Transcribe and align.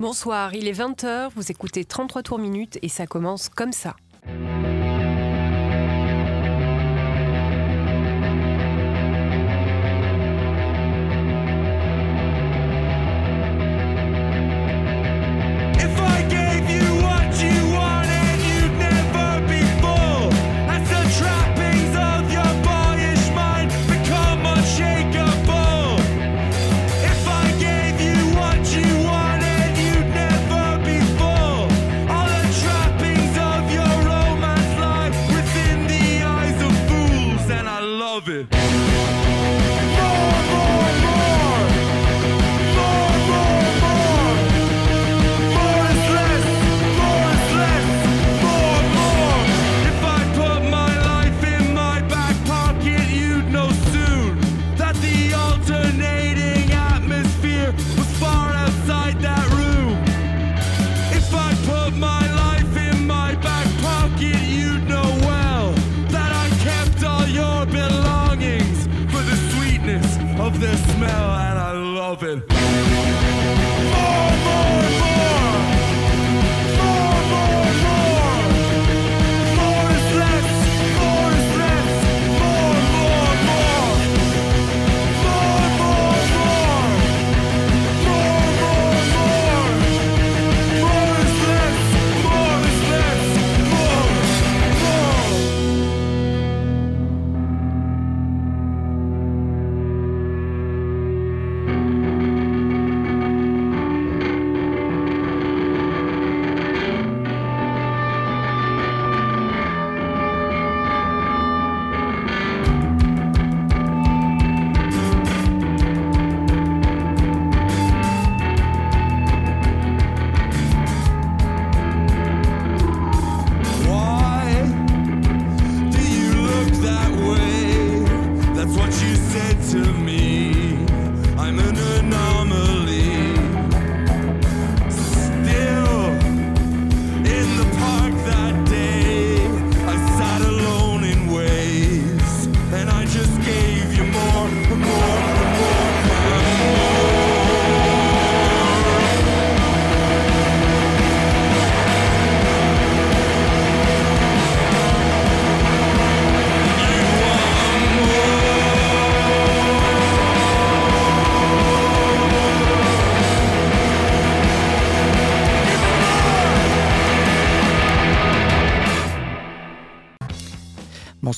Bonsoir, 0.00 0.54
il 0.54 0.68
est 0.68 0.78
20h, 0.78 1.30
vous 1.34 1.50
écoutez 1.50 1.84
33 1.84 2.22
tours 2.22 2.38
minutes 2.38 2.78
et 2.82 2.88
ça 2.88 3.08
commence 3.08 3.48
comme 3.48 3.72
ça. 3.72 3.96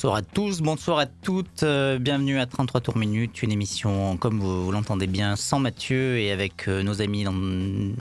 Bonsoir 0.02 0.16
à 0.16 0.22
tous, 0.22 0.62
bonsoir 0.62 0.98
à 0.98 1.04
toutes, 1.04 1.62
euh, 1.62 1.98
bienvenue 1.98 2.38
à 2.38 2.46
33 2.46 2.80
tours 2.80 2.96
minutes, 2.96 3.42
une 3.42 3.52
émission 3.52 4.16
comme 4.16 4.40
vous, 4.40 4.64
vous 4.64 4.72
l'entendez 4.72 5.06
bien 5.06 5.36
sans 5.36 5.58
Mathieu 5.58 6.16
et 6.18 6.32
avec 6.32 6.68
euh, 6.68 6.82
nos 6.82 7.02
amis 7.02 7.24
dans- 7.24 7.34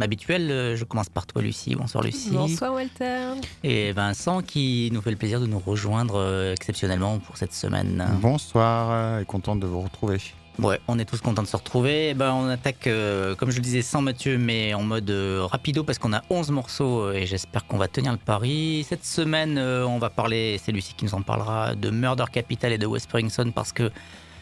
habituels. 0.01 0.49
Euh, 0.49 0.77
Je 0.77 0.85
commence 0.85 1.09
par 1.09 1.27
toi 1.27 1.41
Lucie, 1.41 1.75
bonsoir 1.75 2.01
Lucie. 2.05 2.29
Bonsoir 2.31 2.73
Walter. 2.73 3.31
Et 3.65 3.91
Vincent 3.91 4.41
qui 4.41 4.89
nous 4.93 5.01
fait 5.01 5.11
le 5.11 5.17
plaisir 5.17 5.41
de 5.41 5.45
nous 5.45 5.59
rejoindre 5.59 6.15
euh, 6.15 6.53
exceptionnellement 6.53 7.19
pour 7.19 7.35
cette 7.35 7.51
semaine. 7.51 8.07
Bonsoir 8.21 8.87
euh, 8.91 9.19
et 9.19 9.25
content 9.25 9.57
de 9.57 9.67
vous 9.67 9.81
retrouver. 9.81 10.19
Ouais, 10.61 10.81
on 10.89 10.99
est 10.99 11.05
tous 11.05 11.21
contents 11.21 11.41
de 11.41 11.47
se 11.47 11.55
retrouver. 11.55 12.09
Eh 12.09 12.13
ben, 12.13 12.33
on 12.33 12.49
attaque, 12.49 12.87
euh, 12.87 13.33
comme 13.33 13.49
je 13.49 13.55
le 13.55 13.61
disais, 13.61 13.81
sans 13.81 14.01
Mathieu, 14.01 14.37
mais 14.37 14.73
en 14.73 14.83
mode 14.83 15.09
euh, 15.09 15.45
rapido 15.49 15.85
parce 15.85 15.99
qu'on 15.99 16.11
a 16.11 16.21
11 16.29 16.51
morceaux 16.51 17.03
euh, 17.03 17.13
et 17.13 17.25
j'espère 17.25 17.65
qu'on 17.65 17.77
va 17.77 17.87
tenir 17.87 18.11
le 18.11 18.17
pari. 18.17 18.85
Cette 18.87 19.05
semaine, 19.05 19.57
euh, 19.57 19.87
on 19.87 19.99
va 19.99 20.09
parler, 20.09 20.59
c'est 20.61 20.73
Lucie 20.73 20.93
qui 20.95 21.05
nous 21.05 21.15
en 21.15 21.21
parlera, 21.21 21.75
de 21.75 21.89
Murder 21.89 22.25
Capital 22.29 22.73
et 22.73 22.77
de 22.77 22.85
Wes 22.85 23.03
Springson 23.03 23.53
parce 23.55 23.71
que 23.71 23.89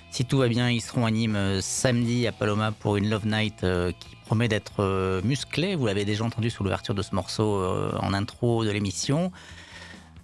si 0.10 0.26
tout 0.26 0.40
va 0.40 0.48
bien, 0.48 0.72
ils 0.72 0.82
seront 0.82 1.06
à 1.06 1.12
Nîmes 1.12 1.62
samedi 1.62 2.26
à 2.26 2.32
Paloma 2.32 2.72
pour 2.72 2.98
une 2.98 3.12
Love 3.12 3.28
Night 3.28 3.64
qui 4.00 4.16
promet 4.26 4.48
d'être 4.48 5.22
musclée. 5.24 5.76
Vous 5.76 5.86
l'avez 5.86 6.06
déjà 6.06 6.24
entendu 6.24 6.50
sous 6.50 6.64
l'ouverture 6.64 6.96
de 6.96 7.02
ce 7.02 7.14
morceau 7.14 7.62
en 8.00 8.14
intro 8.14 8.64
de 8.64 8.72
l'émission. 8.72 9.34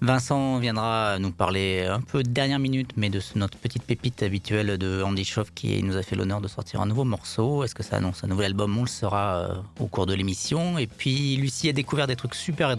Vincent 0.03 0.57
viendra 0.59 1.17
nous 1.17 1.31
parler 1.31 1.85
un 1.89 2.01
peu 2.01 2.23
de 2.23 2.29
dernière 2.29 2.59
minute, 2.59 2.91
mais 2.97 3.09
de 3.09 3.21
notre 3.35 3.57
petite 3.57 3.83
pépite 3.83 4.21
habituelle 4.21 4.77
de 4.77 5.01
Andy 5.01 5.23
Schoff 5.23 5.53
qui 5.55 5.81
nous 5.81 5.95
a 5.95 6.03
fait 6.03 6.17
l'honneur 6.17 6.41
de 6.41 6.49
sortir 6.49 6.81
un 6.81 6.85
nouveau 6.85 7.05
morceau. 7.05 7.63
Est-ce 7.63 7.73
que 7.73 7.83
ça 7.83 7.95
annonce 7.95 8.21
un 8.25 8.27
nouvel 8.27 8.47
album? 8.47 8.77
On 8.77 8.81
le 8.81 8.87
saura 8.89 9.35
euh, 9.37 9.55
au 9.79 9.87
cours 9.87 10.05
de 10.05 10.13
l'émission. 10.13 10.77
Et 10.77 10.87
puis 10.87 11.37
Lucie 11.37 11.69
a 11.69 11.73
découvert 11.73 12.05
des 12.07 12.17
trucs 12.17 12.35
super, 12.35 12.75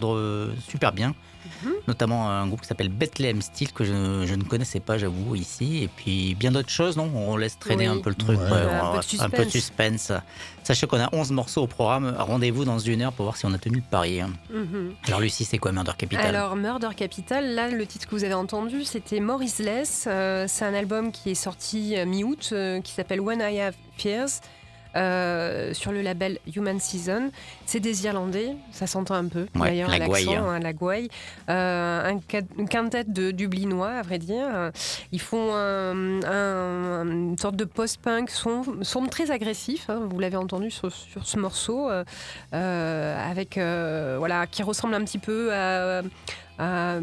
super 0.69 0.91
bien, 0.93 1.15
notamment 1.87 2.29
un 2.29 2.45
groupe 2.45 2.61
qui 2.61 2.67
s'appelle 2.67 2.89
Bethlehem 2.89 3.41
Steel 3.41 3.71
que 3.73 3.83
je, 3.85 4.23
je 4.27 4.35
ne 4.35 4.43
connaissais 4.43 4.79
pas, 4.79 4.99
j'avoue, 4.99 5.33
ici. 5.33 5.81
Et 5.81 5.87
puis 5.87 6.35
bien 6.35 6.51
d'autres 6.51 6.69
choses, 6.69 6.95
non? 6.95 7.09
On 7.15 7.37
laisse 7.37 7.57
traîner 7.57 7.89
Oui. 7.89 7.97
un 7.97 8.01
peu 8.01 8.09
le 8.11 8.15
truc. 8.15 8.39
Ouais. 8.39 8.45
Un 8.45 8.91
peu 8.91 8.93
de 8.93 8.97
un 8.99 9.01
suspense. 9.01 9.31
peu 9.31 9.45
de 9.45 9.49
suspense. 9.49 10.11
Sachez 10.63 10.85
qu'on 10.87 10.99
a 10.99 11.09
11 11.11 11.31
morceaux 11.31 11.63
au 11.63 11.67
programme. 11.67 12.15
Rendez-vous 12.19 12.65
dans 12.65 12.79
une 12.79 13.01
heure 13.03 13.13
pour 13.13 13.25
voir 13.25 13.37
si 13.37 13.45
on 13.47 13.53
a 13.53 13.57
tenu 13.57 13.77
le 13.77 13.83
pari. 13.89 14.19
Mhm. 14.21 14.93
Alors 15.07 15.19
Lucie, 15.21 15.43
c'est 15.45 15.57
quoi 15.57 15.71
Murder 15.71 15.91
Capital? 15.97 16.25
Alors, 16.35 16.55
Murder 16.55 16.89
Capital, 16.95 17.14
là, 17.29 17.69
le 17.69 17.85
titre 17.85 18.07
que 18.07 18.15
vous 18.15 18.23
avez 18.23 18.33
entendu, 18.33 18.83
c'était 18.83 19.19
Maurice 19.19 19.59
Less. 19.59 20.05
Euh, 20.07 20.45
c'est 20.47 20.65
un 20.65 20.73
album 20.73 21.11
qui 21.11 21.31
est 21.31 21.35
sorti 21.35 21.97
euh, 21.97 22.05
mi-août, 22.05 22.49
euh, 22.51 22.81
qui 22.81 22.91
s'appelle 22.91 23.21
When 23.21 23.39
I 23.41 23.59
Have 23.59 23.75
Fears, 23.97 24.41
sur 25.73 25.91
le 25.91 26.01
label 26.01 26.39
Human 26.55 26.79
Season. 26.79 27.31
C'est 27.65 27.79
des 27.79 28.05
Irlandais, 28.05 28.55
ça 28.71 28.85
s'entend 28.87 29.15
un 29.15 29.25
peu, 29.27 29.47
Ouais, 29.55 29.69
d'ailleurs, 29.69 29.89
la 29.89 29.97
l'accent, 29.97 30.09
gouaille. 30.11 30.35
hein, 30.35 30.59
la 30.59 30.73
gouaille. 30.73 31.07
Euh, 31.49 32.11
un 32.13 32.19
une 32.59 32.69
quintette 32.69 33.11
de 33.11 33.31
Dublinois, 33.31 33.89
à 33.89 34.01
vrai 34.03 34.19
dire. 34.19 34.45
Ils 35.11 35.19
font 35.21 35.53
un- 35.55 36.21
un- 36.23 37.05
une 37.09 37.37
sorte 37.37 37.55
de 37.55 37.65
post-punk, 37.65 38.29
son, 38.29 38.63
son 38.83 39.05
très 39.07 39.31
agressif, 39.31 39.89
hein, 39.89 40.01
vous 40.09 40.19
l'avez 40.19 40.37
entendu 40.37 40.69
sur, 40.71 40.91
sur 40.91 41.25
ce 41.25 41.39
morceau, 41.39 41.89
euh, 41.89 42.03
euh, 42.53 43.31
avec, 43.31 43.57
euh, 43.57 44.15
voilà, 44.19 44.45
qui 44.47 44.61
ressemble 44.63 44.93
un 44.93 45.03
petit 45.03 45.19
peu 45.19 45.53
à 45.53 46.01
à, 46.57 46.93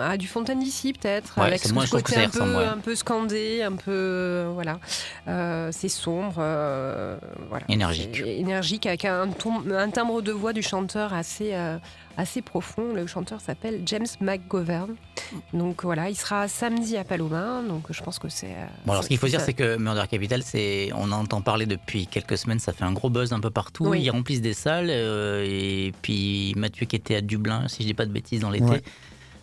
à 0.00 0.16
du 0.16 0.26
Fontaine 0.26 0.58
d'ici 0.58 0.92
peut-être, 0.92 1.38
Ouais, 1.38 1.44
avec 1.46 1.60
ce 1.62 1.72
moi, 1.72 1.84
côté 1.88 2.16
un 2.16 2.28
peu, 2.28 2.40
ressemble, 2.40 2.56
ouais. 2.56 2.64
un 2.64 2.78
peu 2.78 2.96
scandé, 2.96 3.62
un 3.62 3.76
peu 3.76 4.46
voilà, 4.52 4.80
c'est 5.70 5.88
sombre, 5.88 6.34
voilà, 7.48 7.64
Énergique. 7.68 8.20
Énergique 8.26 8.84
avec 8.86 9.04
un, 9.04 9.28
un 9.76 9.90
timbre 9.90 10.05
de 10.22 10.32
voix 10.32 10.52
du 10.52 10.62
chanteur 10.62 11.12
assez 11.12 11.50
euh, 11.54 11.78
assez 12.16 12.42
profond. 12.42 12.92
Le 12.94 13.06
chanteur 13.06 13.40
s'appelle 13.40 13.82
James 13.86 14.06
McGovern. 14.20 14.94
Donc 15.52 15.82
voilà, 15.84 16.08
il 16.08 16.16
sera 16.16 16.48
samedi 16.48 16.96
à 16.96 17.04
Paloma. 17.04 17.62
Donc 17.68 17.84
je 17.90 18.02
pense 18.02 18.18
que 18.18 18.28
c'est. 18.28 18.52
euh, 18.52 18.66
Bon, 18.86 18.92
alors 18.92 19.04
ce 19.04 19.08
qu'il 19.08 19.18
faut 19.18 19.26
dire, 19.28 19.40
c'est 19.40 19.52
que 19.52 19.76
Murder 19.76 20.04
Capital, 20.08 20.42
c'est, 20.42 20.90
on 20.94 21.04
en 21.12 21.20
entend 21.22 21.40
parler 21.42 21.66
depuis 21.66 22.06
quelques 22.06 22.38
semaines, 22.38 22.58
ça 22.58 22.72
fait 22.72 22.84
un 22.84 22.92
gros 22.92 23.10
buzz 23.10 23.32
un 23.32 23.40
peu 23.40 23.50
partout. 23.50 23.86
Oui. 23.86 24.02
Ils 24.02 24.10
remplissent 24.10 24.40
des 24.42 24.54
salles. 24.54 24.88
euh, 24.90 25.44
et 25.46 25.92
puis 26.02 26.52
Mathieu 26.56 26.86
qui 26.86 26.96
était 26.96 27.16
à 27.16 27.20
Dublin, 27.20 27.68
si 27.68 27.82
je 27.82 27.88
dis 27.88 27.94
pas 27.94 28.06
de 28.06 28.12
bêtises, 28.12 28.40
dans 28.40 28.50
l'été. 28.50 28.64
Ouais. 28.66 28.82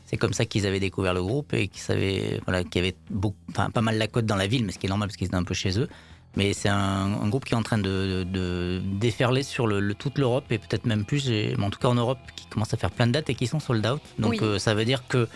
C'est 0.05 0.17
comme 0.17 0.33
ça 0.33 0.45
qu'ils 0.45 0.67
avaient 0.67 0.79
découvert 0.79 1.13
le 1.15 1.23
groupe 1.23 1.53
et 1.53 1.67
qu'ils 1.67 1.81
savaient, 1.81 2.39
voilà, 2.45 2.63
qu'il 2.63 2.83
y 2.83 2.85
avait 2.85 2.95
beaucoup, 3.09 3.37
enfin, 3.49 3.69
pas 3.71 3.81
mal 3.81 3.97
la 3.97 4.07
côte 4.07 4.25
dans 4.27 4.35
la 4.35 4.45
ville, 4.47 4.63
mais 4.63 4.71
ce 4.71 4.77
qui 4.77 4.85
est 4.85 4.89
normal 4.89 5.07
parce 5.09 5.17
qu'ils 5.17 5.27
étaient 5.27 5.35
un 5.35 5.43
peu 5.43 5.55
chez 5.55 5.79
eux. 5.79 5.87
Mais 6.35 6.53
c'est 6.53 6.69
un, 6.69 6.75
un 7.21 7.27
groupe 7.29 7.45
qui 7.45 7.53
est 7.53 7.57
en 7.57 7.61
train 7.63 7.77
de, 7.77 7.83
de- 7.83 8.23
de 8.23 8.81
déferler 8.83 9.43
sur 9.43 9.67
le, 9.67 9.79
le- 9.79 9.93
toute 9.93 10.17
l'Europe 10.17 10.45
et 10.51 10.57
peut-être 10.57 10.85
même 10.85 11.05
plus, 11.05 11.29
mais 11.29 11.55
en 11.63 11.69
tout 11.69 11.79
cas 11.79 11.89
en 11.89 11.95
Europe, 11.95 12.17
qui 12.35 12.47
commence 12.47 12.73
à 12.73 12.77
faire 12.77 12.91
plein 12.91 13.05
de 13.07 13.11
dates 13.11 13.29
et 13.29 13.35
qui 13.35 13.45
sont 13.47 13.59
sold 13.59 13.85
out. 13.85 14.01
Donc 14.17 14.31
Oui. 14.31 14.39
euh, 14.41 14.57
ça 14.59 14.73
veut 14.73 14.85
dire 14.85 15.07
que 15.07 15.27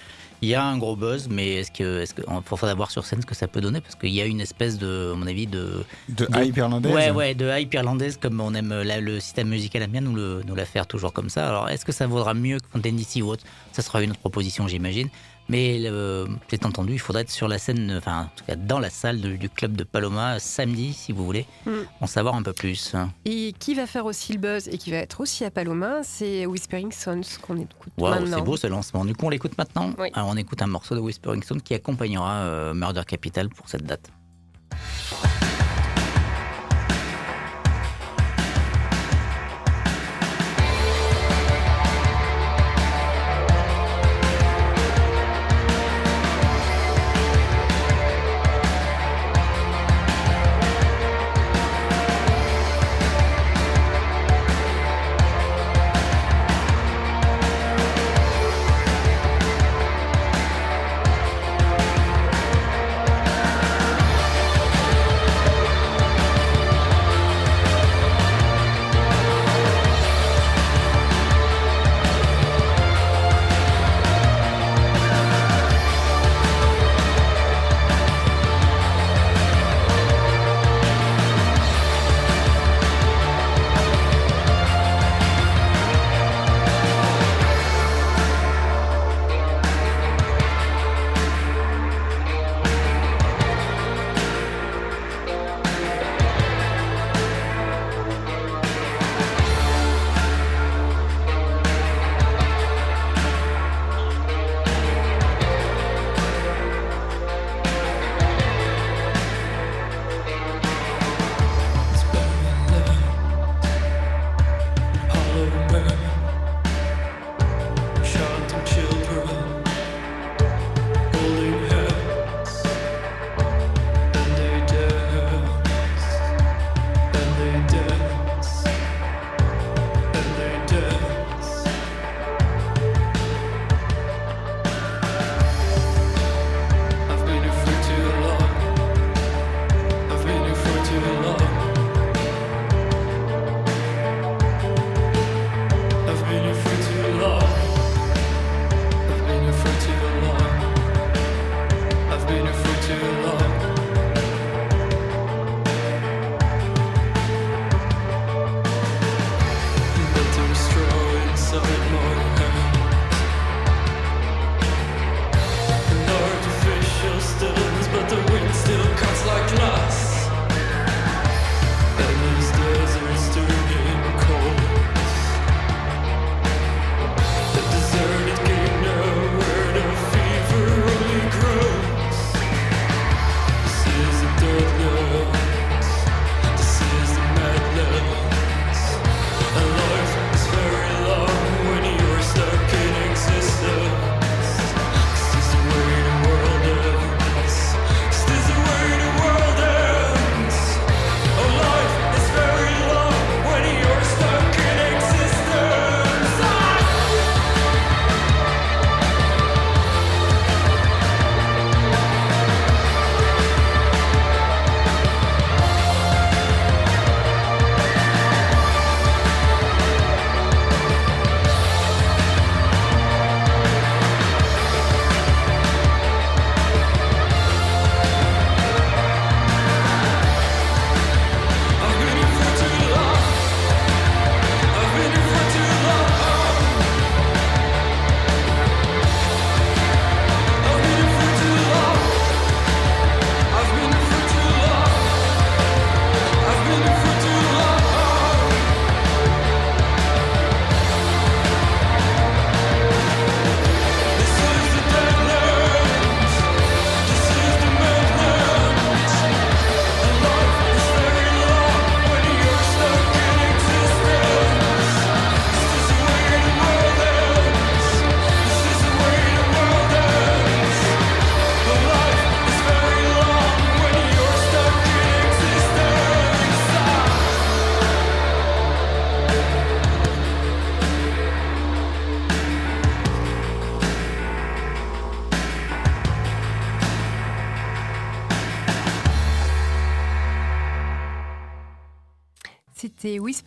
il 0.44 0.50
y 0.50 0.54
a 0.56 0.64
un 0.64 0.78
gros 0.78 0.96
buzz, 0.96 1.30
mais 1.32 1.56
est-ce 1.56 1.72
que, 1.72 2.02
est-ce 2.02 2.14
que, 2.14 2.22
il 2.22 2.42
faudra 2.46 2.72
voir 2.76 2.92
sur 2.92 3.04
scène 3.06 3.22
ce 3.22 3.26
que 3.26 3.34
ça 3.34 3.48
peut 3.48 3.60
donner 3.60 3.82
parce 3.82 3.96
qu'il 3.96 4.12
y 4.12 4.22
a 4.22 4.26
une 4.26 4.40
espèce 4.40 4.78
de, 4.78 5.12
à 5.14 5.16
mon 5.16 5.26
avis, 5.26 5.48
de, 5.48 5.84
De 6.10 6.26
de- 6.28 6.44
hype 6.46 6.58
irlandaise 6.58 6.94
Ouais, 6.94 7.10
ouais, 7.10 7.34
de 7.34 7.50
hype 7.60 7.74
irlandaise, 7.74 8.18
comme 8.22 8.40
on 8.40 8.54
aime 8.54 8.70
la- 8.84 9.02
le 9.02 9.20
système 9.20 9.50
musical 9.50 9.82
aime 9.82 9.92
bien 9.92 10.02
nous, 10.02 10.14
le, 10.16 10.44
nous 10.48 10.54
la 10.54 10.66
faire 10.66 10.86
toujours 10.86 11.12
comme 11.12 11.30
ça. 11.30 11.48
Alors, 11.48 11.70
est-ce 11.70 11.86
que 11.86 11.92
ça 11.92 12.06
vaudra 12.06 12.36
mieux 12.36 12.60
que 12.60 12.68
Fontaine 12.72 12.96
d'ici 12.96 13.24
ou 13.24 13.30
autre? 13.30 13.44
Ça 13.72 13.82
sera 13.82 14.04
une 14.04 14.12
autre 14.12 14.20
proposition, 14.20 14.68
j'imagine. 14.68 15.10
Mais 15.50 15.80
euh, 15.86 16.28
c'est 16.50 16.66
entendu, 16.66 16.94
il 16.94 17.00
faudra 17.00 17.22
être 17.22 17.30
sur 17.30 17.48
la 17.48 17.58
scène, 17.58 17.94
enfin, 17.98 18.24
en 18.24 18.30
tout 18.36 18.44
cas 18.46 18.56
dans 18.56 18.80
la 18.80 18.90
salle 18.90 19.22
de- 19.22 19.36
du 19.38 19.50
club 19.50 19.78
de 19.78 19.84
Paloma 19.84 20.40
samedi, 20.40 20.94
si 20.94 21.12
vous 21.14 21.24
voulez, 21.26 21.46
Mm. 21.66 21.72
en 22.02 22.08
savoir 22.08 22.36
un 22.36 22.44
peu 22.44 22.54
plus. 22.54 22.94
Et 23.26 23.54
qui 23.58 23.74
va 23.74 23.88
faire 23.88 24.06
aussi 24.06 24.34
le 24.34 24.40
buzz 24.40 24.68
et 24.68 24.78
qui 24.78 24.92
va 24.92 24.98
être 24.98 25.22
aussi 25.22 25.46
à 25.46 25.52
Paloma, 25.52 26.02
c'est 26.04 26.46
Whispering 26.46 26.92
Sons 26.92 27.22
qu'on 27.42 27.56
écoute 27.56 27.94
Waouh, 27.98 28.16
maintenant. 28.16 28.38
c'est 28.38 28.44
beau 28.44 28.58
ce 28.58 28.68
lancement. 28.68 29.06
Du 29.06 29.16
coup, 29.16 29.26
on 29.26 29.30
l'écoute 29.30 29.58
maintenant. 29.58 29.94
Oui. 29.98 30.10
Alors, 30.14 30.30
on 30.30 30.36
écoute 30.38 30.62
un 30.62 30.68
morceau 30.68 30.96
de 30.96 31.00
Whispering 31.00 31.42
Stone 31.44 31.62
qui 31.62 31.74
accompagnera 31.74 32.40
euh, 32.42 32.74
Murder 32.74 33.04
Capital 33.08 33.50
pour 33.50 33.70
cette 33.70 33.84
date. 33.86 34.10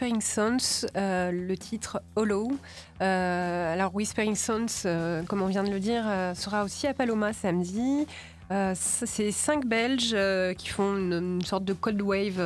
Whispering 0.00 0.22
Sons, 0.22 0.86
euh, 0.96 1.30
le 1.30 1.58
titre 1.58 2.00
Hollow. 2.16 2.52
Euh, 3.02 3.74
alors 3.74 3.94
Whispering 3.94 4.34
Sons, 4.34 4.64
euh, 4.86 5.22
comme 5.24 5.42
on 5.42 5.46
vient 5.46 5.62
de 5.62 5.70
le 5.70 5.78
dire, 5.78 6.04
sera 6.34 6.64
aussi 6.64 6.86
à 6.86 6.94
Paloma 6.94 7.34
samedi. 7.34 8.06
C'est 8.74 9.30
cinq 9.30 9.66
Belges 9.66 10.16
qui 10.56 10.68
font 10.70 10.96
une, 10.96 11.36
une 11.40 11.44
sorte 11.44 11.64
de 11.64 11.74
cold 11.74 12.00
wave. 12.00 12.36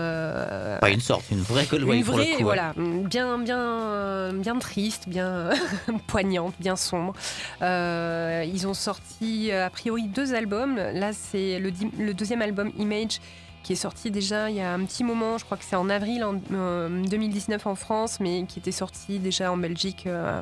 Pas 0.81 0.91
une 0.91 1.01
sorte, 1.01 1.31
une 1.31 1.43
vraie 1.43 1.65
Cold 1.65 1.85
Wave 1.85 1.97
une 1.99 2.05
pour 2.05 2.17
le 2.17 2.25
vraie, 2.25 2.33
coup. 2.35 2.43
voilà, 2.43 2.75
bien, 2.77 3.39
bien, 3.39 4.33
bien 4.33 4.59
triste, 4.59 5.09
bien 5.09 5.51
poignante, 6.09 6.55
bien 6.59 6.75
sombre. 6.75 7.15
Ils 7.63 8.67
ont 8.67 8.75
sorti 8.75 9.53
a 9.53 9.71
priori 9.71 10.09
deux 10.09 10.35
albums. 10.35 10.75
Là, 10.75 11.13
c'est 11.13 11.61
le 11.61 12.15
deuxième 12.15 12.43
album 12.43 12.73
Image 12.79 13.21
qui 13.65 13.73
est 13.73 13.77
sorti 13.77 14.13
déjà 14.13 14.49
il 14.51 14.57
y 14.57 14.61
a 14.61 14.73
un 14.73 14.85
petit 14.85 15.03
moment. 15.03 15.39
Je 15.39 15.45
crois 15.45 15.57
que 15.57 15.65
c'est 15.65 15.75
en 15.75 15.91
avril 15.91 16.23
en, 16.23 16.35
euh, 16.53 17.03
2019 17.07 17.67
en 17.67 17.75
France, 17.75 18.21
mais 18.21 18.45
qui 18.47 18.61
était 18.61 18.71
sorti 18.71 19.19
déjà 19.19 19.51
en 19.51 19.57
Belgique 19.57 20.05
euh, 20.07 20.41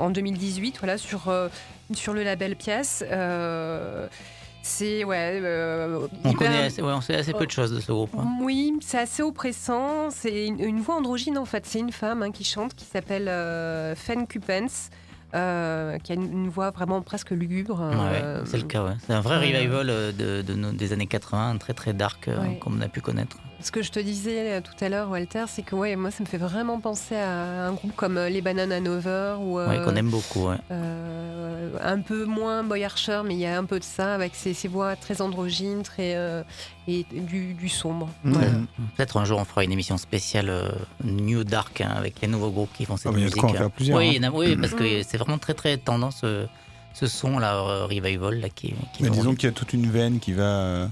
en 0.00 0.10
2018. 0.10 0.78
Voilà, 0.78 0.98
sur 0.98 1.28
euh, 1.28 1.48
sur 1.94 2.12
le 2.14 2.24
label 2.24 2.56
Pièce. 2.56 3.04
Euh, 3.10 4.08
c'est 4.64 5.02
ouais. 5.04 5.40
euh, 5.42 6.06
On 6.24 6.30
hyper- 6.30 6.38
connaît 6.38 6.64
assez, 6.66 6.82
ouais, 6.82 6.92
on 6.92 7.00
sait 7.00 7.16
assez 7.16 7.32
peu 7.32 7.46
de 7.46 7.50
choses 7.50 7.72
de 7.72 7.80
ce 7.80 7.90
groupe. 7.90 8.10
hein. 8.16 8.26
oui, 8.42 8.72
c'est 8.80 8.98
assez 8.98 9.22
oppressant. 9.22 10.10
C'est 10.10 10.46
une, 10.46 10.60
une 10.60 10.80
voix 10.80 10.94
androgyne 10.96 11.36
en 11.36 11.44
fait. 11.44 11.66
C'est 11.66 11.80
une 11.80 11.90
femme 11.92 12.22
hein, 12.22 12.30
qui 12.30 12.44
chante, 12.44 12.74
qui 12.74 12.84
s'appelle 12.84 13.26
euh, 13.28 13.94
Fen 13.96 14.26
Kupens, 14.26 14.90
euh, 15.34 15.98
qui 15.98 16.12
a 16.12 16.14
une, 16.14 16.30
une 16.32 16.48
voix 16.48 16.70
vraiment 16.70 17.00
presque 17.02 17.30
lugubre. 17.30 17.78
Ouais, 17.80 18.20
euh, 18.22 18.44
c'est 18.44 18.58
le 18.58 18.64
cas, 18.64 18.84
ouais. 18.84 18.94
C'est 19.06 19.12
un 19.14 19.20
vrai 19.20 19.36
revival 19.38 19.88
euh, 19.90 20.12
de, 20.12 20.42
de 20.42 20.54
nos- 20.54 20.72
des 20.72 20.92
années 20.92 21.06
80, 21.06 21.56
très 21.58 21.72
très 21.74 21.92
dark, 21.92 22.28
Ouais. 22.28 22.58
comme 22.60 22.76
on 22.78 22.80
a 22.82 22.88
pu 22.88 23.00
connaître. 23.00 23.36
Ce 23.62 23.70
que 23.70 23.80
je 23.82 23.90
te 23.92 24.00
disais 24.00 24.54
euh, 24.54 24.60
tout 24.60 24.84
à 24.84 24.88
l'heure, 24.88 25.08
Walter, 25.10 25.44
c'est 25.46 25.62
que 25.62 25.76
ouais, 25.76 25.94
moi, 25.94 26.10
ça 26.10 26.22
me 26.24 26.26
fait 26.28 26.36
vraiment 26.38 26.80
penser 26.80 27.14
à 27.14 27.66
un 27.66 27.72
groupe 27.72 27.94
comme 27.94 28.18
euh, 28.18 28.28
les 28.28 28.42
Bananes 28.42 28.72
Hanover 28.72 29.36
ou 29.40 29.58
euh, 29.58 29.68
Ouais, 29.68 29.84
qu'on 29.84 29.94
aime 29.94 30.10
beaucoup. 30.10 30.48
ouais. 30.48 30.56
euh, 30.70 31.68
un 31.80 32.00
peu 32.00 32.24
moins 32.24 32.64
Boy 32.64 32.82
Archer, 32.84 33.22
mais 33.24 33.34
il 33.34 33.40
y 33.40 33.46
a 33.46 33.56
un 33.56 33.64
peu 33.64 33.78
de 33.78 33.84
ça 33.84 34.14
avec 34.14 34.34
ces, 34.34 34.52
ces 34.52 34.66
voix 34.68 34.96
très 34.96 35.22
androgynes, 35.22 35.82
très 35.84 36.16
euh, 36.16 36.42
et 36.88 37.06
du, 37.12 37.54
du 37.54 37.68
sombre. 37.68 38.08
Mhm. 38.24 38.32
Voilà. 38.32 38.50
Peut-être 38.96 39.16
un 39.18 39.24
jour 39.24 39.38
on 39.38 39.44
fera 39.44 39.62
une 39.64 39.72
émission 39.72 39.96
spéciale 39.96 40.48
euh, 40.50 40.68
New 41.04 41.44
Dark 41.44 41.80
hein, 41.80 41.92
avec 41.96 42.20
les 42.20 42.28
nouveaux 42.28 42.50
groupes 42.50 42.72
qui 42.74 42.84
font 42.84 42.96
cette 42.96 43.06
Ah, 43.06 43.12
mais 43.14 43.20
il 43.20 43.24
y 43.24 43.26
a 43.26 43.30
de 43.30 43.34
musique. 43.34 43.40
quoi 43.42 43.50
en 43.50 43.54
faire 43.54 43.70
plusieurs, 43.70 43.98
Oui, 43.98 44.18
hein. 44.20 44.24
a- 44.24 44.30
oui, 44.32 44.56
parce 44.56 44.72
que 44.74 45.00
Mm. 45.00 45.04
c'est 45.08 45.18
vraiment 45.18 45.38
très 45.38 45.54
très 45.54 45.76
tendance 45.76 46.24
ce 46.94 47.06
son 47.06 47.38
là, 47.38 47.54
euh, 47.56 47.86
revival 47.86 48.40
là 48.40 48.48
qui, 48.48 48.74
qui 48.92 49.02
Mais 49.02 49.08
nous 49.08 49.14
disons 49.14 49.34
qu'il 49.34 49.48
y 49.48 49.52
a 49.52 49.54
toute 49.54 49.72
une 49.72 49.88
veine 49.90 50.18
qui 50.18 50.32
va. 50.32 50.88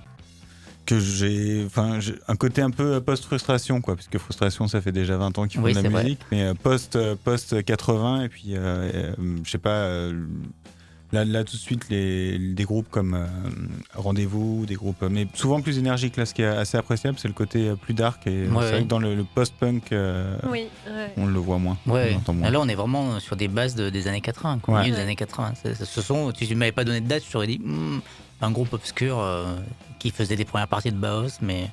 Euh, 0.80 0.86
que 0.86 0.98
j'ai. 1.00 1.62
Enfin, 1.66 1.98
un 2.28 2.36
côté 2.36 2.62
un 2.62 2.70
peu 2.70 3.00
post-frustration, 3.00 3.80
quoi. 3.80 3.96
Parce 3.96 4.08
que 4.08 4.18
frustration, 4.18 4.68
ça 4.68 4.80
fait 4.80 4.92
déjà 4.92 5.16
20 5.16 5.38
ans 5.38 5.46
qu'ils 5.46 5.60
font 5.60 5.66
Oui, 5.66 5.74
de 5.74 5.80
la 5.80 5.88
vrai. 5.88 6.04
musique. 6.04 6.20
Mais 6.32 6.42
euh, 6.44 6.54
post, 6.54 6.96
euh, 6.96 7.14
post-80, 7.22 8.24
et 8.24 8.28
puis, 8.28 8.56
euh, 8.56 8.58
euh, 8.94 9.36
je 9.44 9.50
sais 9.50 9.58
pas. 9.58 9.70
euh, 9.70 10.24
Là, 11.12 11.24
là, 11.24 11.42
tout 11.42 11.56
de 11.56 11.60
suite, 11.60 11.88
les, 11.90 12.38
des 12.38 12.62
groupes 12.62 12.88
comme 12.88 13.14
euh, 13.14 13.26
Rendez-vous, 13.96 14.64
des 14.64 14.76
groupes, 14.76 15.02
mais 15.10 15.26
souvent 15.34 15.60
plus 15.60 15.76
énergiques. 15.76 16.16
Là, 16.16 16.24
ce 16.24 16.32
qui 16.32 16.42
est 16.42 16.46
assez 16.46 16.76
appréciable, 16.78 17.18
c'est 17.18 17.26
le 17.26 17.34
côté 17.34 17.66
euh, 17.70 17.74
plus 17.74 17.94
dark. 17.94 18.24
Et 18.28 18.42
Ouais, 18.42 18.46
c'est 18.46 18.50
vrai 18.52 18.72
ouais. 18.74 18.82
que 18.84 18.86
dans 18.88 19.00
le, 19.00 19.26
euh, 19.92 20.36
Oui, 20.48 20.68
ouais. 20.86 21.12
on 21.16 21.26
le 21.26 21.38
voit 21.40 21.58
moins. 21.58 21.76
Ouais. 21.86 22.16
On 22.28 22.32
moins. 22.32 22.48
Là, 22.50 22.60
on 22.60 22.68
est 22.68 22.76
vraiment 22.76 23.18
sur 23.18 23.34
des 23.34 23.48
bases 23.48 23.74
de- 23.74 23.90
des 23.90 24.06
années 24.06 24.20
80, 24.20 24.60
quoi, 24.62 24.84
des 24.84 24.94
années 24.94 25.16
80. 25.16 25.54
C'est- 25.60 25.74
c'est- 25.74 25.84
Ce 25.84 26.00
son, 26.00 26.32
si 26.32 26.46
tu 26.46 26.54
m'avais 26.54 26.70
pas 26.70 26.84
donné 26.84 27.00
de 27.00 27.08
date, 27.08 27.24
je 27.26 27.32
t'aurais 27.32 27.48
dit 27.48 27.58
Hmm, 27.58 27.98
un 28.42 28.50
groupe 28.50 28.72
obscur 28.72 29.18
euh, 29.18 29.56
qui 29.98 30.10
faisait 30.10 30.36
des 30.36 30.44
premières 30.44 30.68
parties 30.68 30.90
de 30.92 30.96
Baos, 30.96 31.38
mais, 31.42 31.68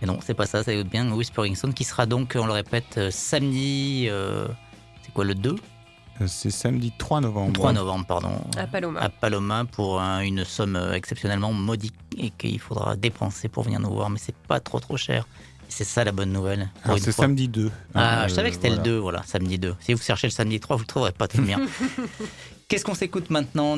mais 0.00 0.06
non, 0.06 0.18
c'est 0.24 0.34
pas 0.34 0.46
ça, 0.46 0.62
ça 0.62 0.72
écoute 0.72 0.88
bien. 0.90 1.10
Whispering 1.12 1.54
Sound 1.56 1.74
qui 1.74 1.84
sera 1.84 2.06
donc, 2.06 2.36
on 2.38 2.46
le 2.46 2.52
répète, 2.52 2.94
euh, 2.98 3.10
samedi, 3.10 4.06
euh, 4.08 4.46
c'est 5.02 5.12
quoi 5.12 5.24
le 5.24 5.34
2 5.34 5.56
Euh, 6.20 6.26
C'est 6.28 6.50
samedi 6.50 6.92
3 6.96 7.20
novembre. 7.20 7.52
3 7.52 7.72
novembre, 7.72 8.06
pardon. 8.06 8.30
À 8.56 8.66
Paloma. 8.66 9.00
à 9.00 9.08
Paloma 9.10 9.64
pour 9.70 10.00
un- 10.00 10.20
une 10.20 10.44
somme 10.44 10.78
exceptionnellement 10.94 11.52
modique 11.52 11.94
et 12.16 12.30
qu'il 12.30 12.58
faudra 12.60 12.96
dépenser 12.96 13.48
pour 13.48 13.64
venir 13.64 13.80
nous 13.80 13.90
voir, 13.92 14.08
mais 14.08 14.18
c'est 14.18 14.34
pas 14.34 14.60
trop 14.60 14.80
trop 14.80 14.96
cher. 14.96 15.26
C'est 15.68 15.82
ça 15.84 16.04
la 16.04 16.12
bonne 16.12 16.32
nouvelle. 16.32 16.70
c'est 16.98 17.10
samedi 17.10 17.48
2. 17.48 17.72
Ah, 17.94 18.22
Euh, 18.22 18.28
je 18.28 18.34
savais 18.34 18.50
que 18.50 18.54
c'était 18.54 18.68
voilà. 18.68 18.82
le 18.84 18.88
2, 18.88 18.98
voilà, 18.98 19.22
samedi 19.26 19.58
2. 19.58 19.74
Si 19.80 19.92
vous 19.94 20.00
cherchez 20.02 20.28
le 20.28 20.32
samedi 20.32 20.60
3, 20.60 20.76
vous 20.76 20.82
le 20.82 20.86
trouverez 20.86 21.10
pas 21.12 21.26
très 21.26 21.42
bien. 21.42 21.58
Qu'est-ce 22.68 22.84
qu'on 22.84 22.94
s'écoute 22.94 23.30
maintenant 23.30 23.76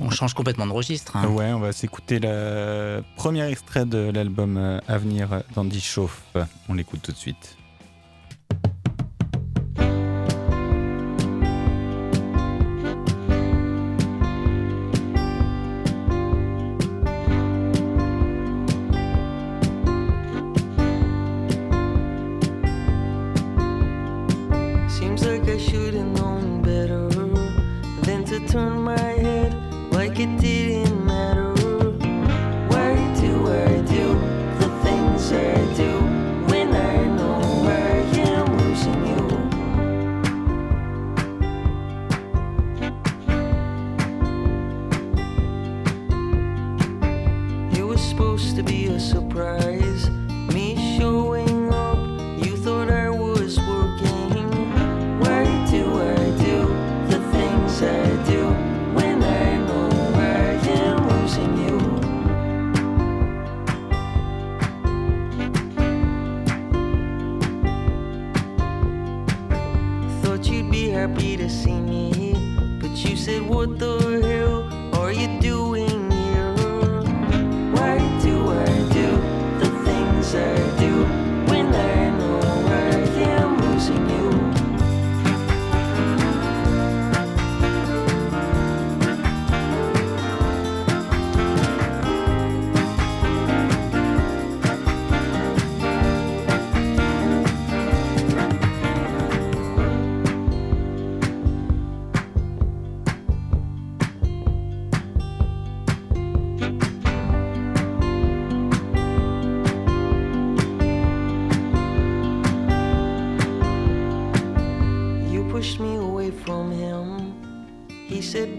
On 0.00 0.10
change 0.10 0.34
complètement 0.34 0.66
de 0.66 0.72
registre. 0.72 1.16
hein. 1.16 1.26
Ouais, 1.28 1.52
on 1.52 1.58
va 1.58 1.72
s'écouter 1.72 2.18
le 2.20 3.02
premier 3.16 3.48
extrait 3.50 3.84
de 3.84 4.10
l'album 4.10 4.56
euh, 4.56 4.78
Avenir 4.86 5.42
d'Andy 5.54 5.80
Chauffe. 5.80 6.22
On 6.68 6.74
l'écoute 6.74 7.02
tout 7.02 7.12
de 7.12 7.16
suite. 7.16 7.56
Seems 24.88 25.24
like 25.24 25.46
I 25.48 25.58
should 25.58 25.94
have 25.94 26.06
known 26.18 26.62
better 26.62 27.08
than 28.02 28.24
to 28.24 28.40
turn 28.48 28.82
my 28.82 28.96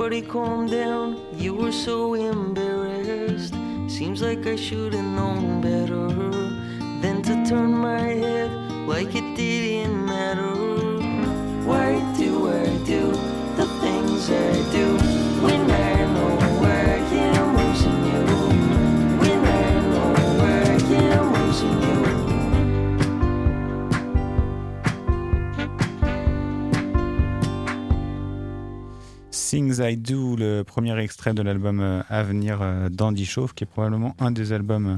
Buddy, 0.10 0.24
calm 0.24 0.66
down. 0.66 1.22
You 1.38 1.54
were 1.54 1.72
so 1.72 2.16
embarrassed. 2.16 3.54
Seems 3.88 4.24
like 4.24 4.48
I 4.48 4.56
should 4.56 4.96
premier 30.80 30.98
extrait 31.04 31.34
de 31.34 31.42
l'album 31.42 31.82
euh, 31.82 32.02
Avenir 32.10 32.60
euh, 32.62 32.88
d'Andy 32.88 33.26
Chauffe, 33.26 33.52
qui 33.54 33.66
est 33.66 33.68
probablement 33.68 34.16
un 34.18 34.32
des 34.32 34.54
albums 34.54 34.88
euh, 34.88 34.96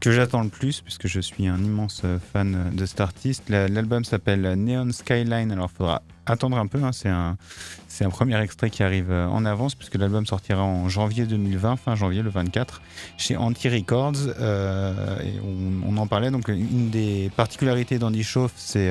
que 0.00 0.10
j'attends 0.10 0.42
le 0.42 0.48
plus, 0.48 0.80
puisque 0.80 1.06
je 1.06 1.20
suis 1.20 1.46
un 1.46 1.58
immense 1.62 2.02
fan 2.32 2.72
de 2.72 2.84
cet 2.86 3.00
artiste. 3.00 3.48
La- 3.48 3.68
L'album 3.68 4.02
s'appelle 4.04 4.40
Neon 4.56 4.90
Skyline, 4.90 5.52
alors 5.52 5.70
il 5.72 5.76
faudra 5.76 6.02
attendre 6.26 6.58
un 6.58 6.66
peu, 6.66 6.82
hein, 6.82 6.90
c'est 6.92 7.08
un, 7.08 8.10
premier 8.10 8.36
extrait 8.42 8.68
qui 8.68 8.82
arrive 8.82 9.12
en 9.12 9.44
avance, 9.44 9.76
puisque 9.76 9.94
l'album 9.94 10.26
sortira 10.26 10.64
en 10.64 10.88
janvier 10.88 11.24
2020, 11.24 11.76
fin 11.76 11.94
janvier, 11.94 12.22
le 12.22 12.30
24, 12.30 12.82
chez 13.16 13.36
Anti 13.36 13.68
Records. 13.68 14.26
et 14.28 15.38
on, 15.86 15.96
en 15.96 16.06
parlait, 16.08 16.32
donc 16.32 16.48
une 16.48 16.90
des 16.90 17.30
particularités 17.36 18.00
d'Andy 18.00 18.24
Schauf, 18.24 18.50
c'est 18.56 18.90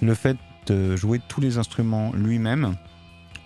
le 0.00 0.14
fait 0.14 0.36
de 0.68 0.94
jouer 0.94 1.20
tous 1.26 1.40
les 1.40 1.58
instruments 1.58 2.12
lui-même. 2.14 2.76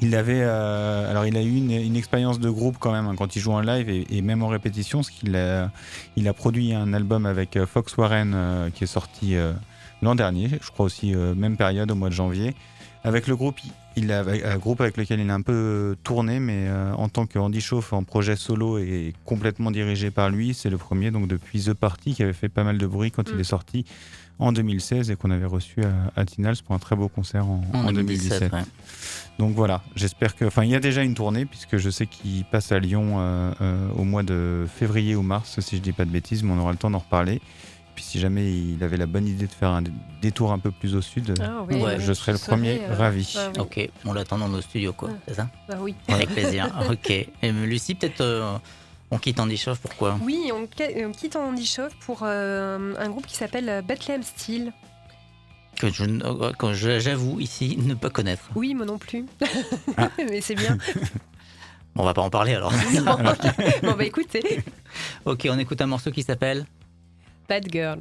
Il 0.03 0.17
avait, 0.17 0.43
euh, 0.43 1.09
alors 1.09 1.27
il 1.27 1.37
a 1.37 1.43
eu 1.43 1.57
une, 1.57 1.95
expérience 1.95 2.41
de 2.41 2.51
groupe 2.51 2.77
quand 2.81 2.91
même 2.91 3.07
hein, 3.07 3.15
quand 3.17 3.37
il 3.37 3.39
joue 3.41 3.53
en 3.53 3.61
live 3.61 3.89
et, 3.89 4.21
même 4.21 4.43
en 4.43 4.49
répétition, 4.49 4.99
parce 4.99 5.11
qu'il 5.11 5.37
a, 5.37 5.71
il 6.17 6.27
a 6.27 6.33
produit 6.33 6.75
un 6.75 6.93
album 6.93 7.25
avec 7.25 7.57
euh, 7.57 7.67
Fox 7.67 7.97
Warren 7.97 8.33
euh, 8.35 8.71
qui 8.71 8.83
est 8.83 8.89
sorti 8.89 9.37
l'an 10.03 10.17
dernier, 10.17 10.49
je 10.61 10.71
crois 10.73 10.87
aussi 10.87 11.15
même 11.15 11.57
période 11.57 11.89
au 11.93 11.95
mois 11.95 12.09
de 12.09 12.15
janvier. 12.15 12.57
Avec 13.05 13.29
le 13.29 13.37
groupe, 13.37 13.61
il 13.97 14.11
a 14.13 14.21
un 14.23 14.59
groupe 14.59 14.81
avec 14.81 14.97
lequel 14.97 15.21
il 15.21 15.29
a 15.31 15.35
un 15.35 15.43
peu 15.43 15.97
tourné, 16.03 16.41
mais 16.41 16.67
euh, 16.69 16.93
en 16.95 17.09
tant 17.09 17.27
que 17.27 17.39
Andy 17.39 17.61
Schauf 17.61 17.93
en 17.93 18.05
projet 18.05 18.37
solo 18.37 18.79
et 18.79 19.13
complètement 19.25 19.71
dirigé 19.71 20.11
par 20.11 20.31
lui, 20.31 20.55
c'est 20.55 20.71
le 20.71 20.79
premier 20.79 21.11
donc 21.11 21.29
depuis 21.29 21.63
The 21.65 21.75
Party 21.75 22.15
qui 22.15 22.23
avait 22.23 22.33
fait 22.33 22.49
pas 22.49 22.65
mal 22.65 22.79
de 22.79 22.87
bruit 22.87 23.11
quand 23.11 23.29
Mm. 23.29 23.33
il 23.35 23.41
est 23.41 23.45
sorti 23.45 23.85
en 24.39 24.51
2016 24.53 25.11
et 25.11 25.17
qu'on 25.17 25.31
avait 25.31 25.47
reçu 25.47 25.83
à, 25.85 26.21
à 26.21 26.25
Tinals 26.25 26.57
pour 26.65 26.75
un 26.75 26.79
très 26.79 26.97
beau 26.97 27.09
concert 27.09 27.47
en, 27.47 27.63
En 27.75 27.79
en 27.89 27.93
2017, 27.93 28.51
2017. 28.51 28.53
ouais. 28.53 28.61
Donc 29.39 29.55
voilà, 29.55 29.83
j'espère 29.95 30.35
que. 30.37 30.45
Enfin, 30.45 30.65
il 30.65 30.71
y 30.71 30.75
a 30.75 30.81
déjà 30.81 31.03
une 31.03 31.15
tournée, 31.15 31.45
puisque 31.47 31.77
je 31.77 31.91
sais 31.91 32.07
qu'il 32.07 32.45
passe 32.45 32.73
à 32.73 32.79
Lyon 32.79 33.17
euh, 33.19 33.53
euh, 33.61 33.89
au 33.97 34.05
mois 34.05 34.23
de 34.23 34.67
février 34.75 35.15
ou 35.17 35.23
mars, 35.23 35.61
si 35.61 35.77
je 35.77 35.81
dis 35.83 35.93
pas 35.93 36.05
de 36.05 36.11
bêtises, 36.11 36.43
mais 36.43 36.53
on 36.53 36.59
aura 36.59 36.73
le 36.73 36.79
temps 36.79 36.91
d'en 36.91 36.99
reparler. 36.99 37.41
Puis 37.95 38.05
si 38.05 38.19
jamais 38.19 38.51
il 38.51 38.83
avait 38.83 38.97
la 38.97 39.05
bonne 39.07 39.27
idée 39.27 39.47
de 39.47 39.53
faire 39.53 39.69
un 39.71 39.83
détour 40.23 40.53
un 40.53 40.59
peu 40.59 40.71
plus 40.71 40.95
au 40.95 41.03
sud, 41.03 41.35
Ah 41.43 41.63
oui, 41.69 41.77
Ouais, 41.77 42.01
je 42.01 42.13
serais 42.15 42.33
le 42.33 42.39
premier 42.39 42.77
serais, 42.79 42.91
euh, 42.91 42.97
ravi. 42.97 43.35
ah 43.37 43.51
oui. 43.55 43.61
Ok, 43.61 43.91
on 44.07 44.13
l'attend 44.15 44.39
dans 44.39 44.49
nos 44.49 44.63
studios, 44.63 44.93
quoi. 44.95 45.09
Ouais. 45.11 45.15
C'est 45.29 45.35
ça 45.35 45.49
Ah 45.69 45.77
oui. 45.79 45.95
Avec 46.09 46.31
plaisir. 46.35 46.71
ok. 46.91 47.11
Et 47.11 47.53
Lucie, 47.53 47.95
peut-être 47.95 48.23
euh, 48.23 48.57
on 49.11 49.19
quitte 49.19 49.39
Andy 49.41 49.59
Schauf, 49.59 49.79
pourquoi 49.81 50.19
Oui, 50.23 50.51
on, 50.55 50.63
on 51.07 51.13
quitte 51.13 51.37
Andy 51.37 51.67
Schauf 51.67 51.95
pour 52.07 52.21
euh, 52.23 52.95
un 52.99 53.09
groupe 53.11 53.27
qui 53.27 53.37
s'appelle 53.37 53.83
Bethlehem 53.87 54.23
Steel. 54.23 54.73
Que 55.79 55.91
je, 55.91 56.05
n- 56.05 56.23
que 56.59 56.73
je- 56.75 56.99
j'avoue 57.01 57.41
ici 57.41 57.77
ne 57.79 57.95
pas 57.95 58.09
connaître. 58.11 58.45
Oui, 58.55 58.75
moi 58.75 58.87
non 58.87 58.99
plus. 58.99 59.27
Ah. 59.99 60.11
Mais 60.29 60.41
c'est 60.41 60.55
bien. 60.55 60.79
Bon, 61.95 62.05
on 62.05 62.07
va 62.07 62.15
pas 62.15 62.23
en 62.23 62.31
parler 62.31 62.55
alors. 62.55 62.73
Non. 62.95 63.17
bon, 63.83 63.93
bah 63.99 64.05
écoutez, 64.07 64.61
ok, 65.27 65.47
on 65.51 65.59
écoute 65.59 65.83
un 65.83 65.87
morceau 65.87 66.11
qui 66.11 66.23
s'appelle 66.23 66.65
Bad 67.53 67.71
Girl. 67.71 68.01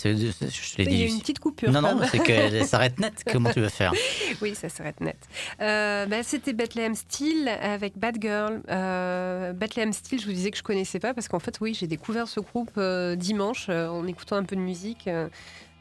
C'est- 0.00 0.16
je 0.50 0.82
Il 0.82 0.92
y 0.98 1.02
a 1.02 1.06
une 1.06 1.20
petite 1.20 1.38
coupure. 1.38 1.70
Non, 1.70 1.82
non, 1.82 2.00
c'est 2.10 2.18
qu'elle 2.20 2.64
s'arrête 2.66 2.98
net. 2.98 3.12
Comment 3.30 3.50
tu 3.52 3.60
veux 3.60 3.68
faire 3.68 3.92
Oui, 4.42 4.54
ça 4.54 4.68
s'arrête 4.68 5.00
net. 5.00 5.16
Euh, 5.60 6.06
bah, 6.06 6.22
C'était 6.22 6.52
Bethlehem 6.52 6.94
Steel 6.94 7.48
avec 7.48 7.98
Bad 7.98 8.16
Girl. 8.20 8.60
Euh, 8.70 9.52
Bethlehem 9.52 9.92
Steel, 9.92 10.20
je 10.20 10.26
vous 10.26 10.32
disais 10.32 10.50
que 10.50 10.56
je 10.58 10.62
connaissais 10.62 10.98
pas 11.00 11.14
parce 11.14 11.28
qu'en 11.28 11.38
fait, 11.38 11.56
oui, 11.60 11.74
j'ai 11.78 11.86
découvert 11.86 12.28
ce 12.28 12.40
groupe 12.40 12.70
euh, 12.78 13.16
dimanche 13.16 13.68
en 13.68 14.06
écoutant 14.06 14.36
un 14.36 14.44
peu 14.44 14.56
de 14.56 14.60
musique. 14.60 15.08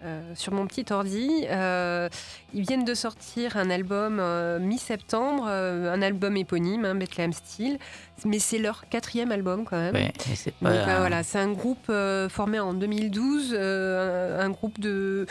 Euh, 0.04 0.22
sur 0.36 0.54
mon 0.54 0.66
petit 0.68 0.86
ordi. 0.92 1.46
Euh, 1.50 2.08
ils 2.54 2.62
viennent 2.66 2.86
de 2.86 2.94
sortir 2.94 3.58
un 3.58 3.70
album 3.70 4.18
euh, 4.20 4.60
mi-septembre, 4.60 5.48
un 5.48 6.02
album 6.02 6.38
éponyme, 6.38 6.86
hein, 6.86 6.96
Bethlehem 6.96 7.34
Steel, 7.34 7.78
mais 8.26 8.40
c'est 8.40 8.60
leur 8.60 8.88
quatrième 8.90 9.32
album 9.32 9.66
quand 9.66 9.78
même. 9.78 9.94
Ouais, 9.96 10.12
c'est 10.36 10.54
Donc 10.62 10.74
pas- 10.74 11.00
voilà, 11.00 11.24
c'est 11.24 11.40
un 11.40 11.52
groupe 11.52 11.92
formé 12.30 12.60
en 12.60 12.74
2012, 12.74 13.54
euh, 13.58 14.40
un, 14.42 14.46
un 14.46 14.50
groupe 14.50 14.80
de, 14.80 15.26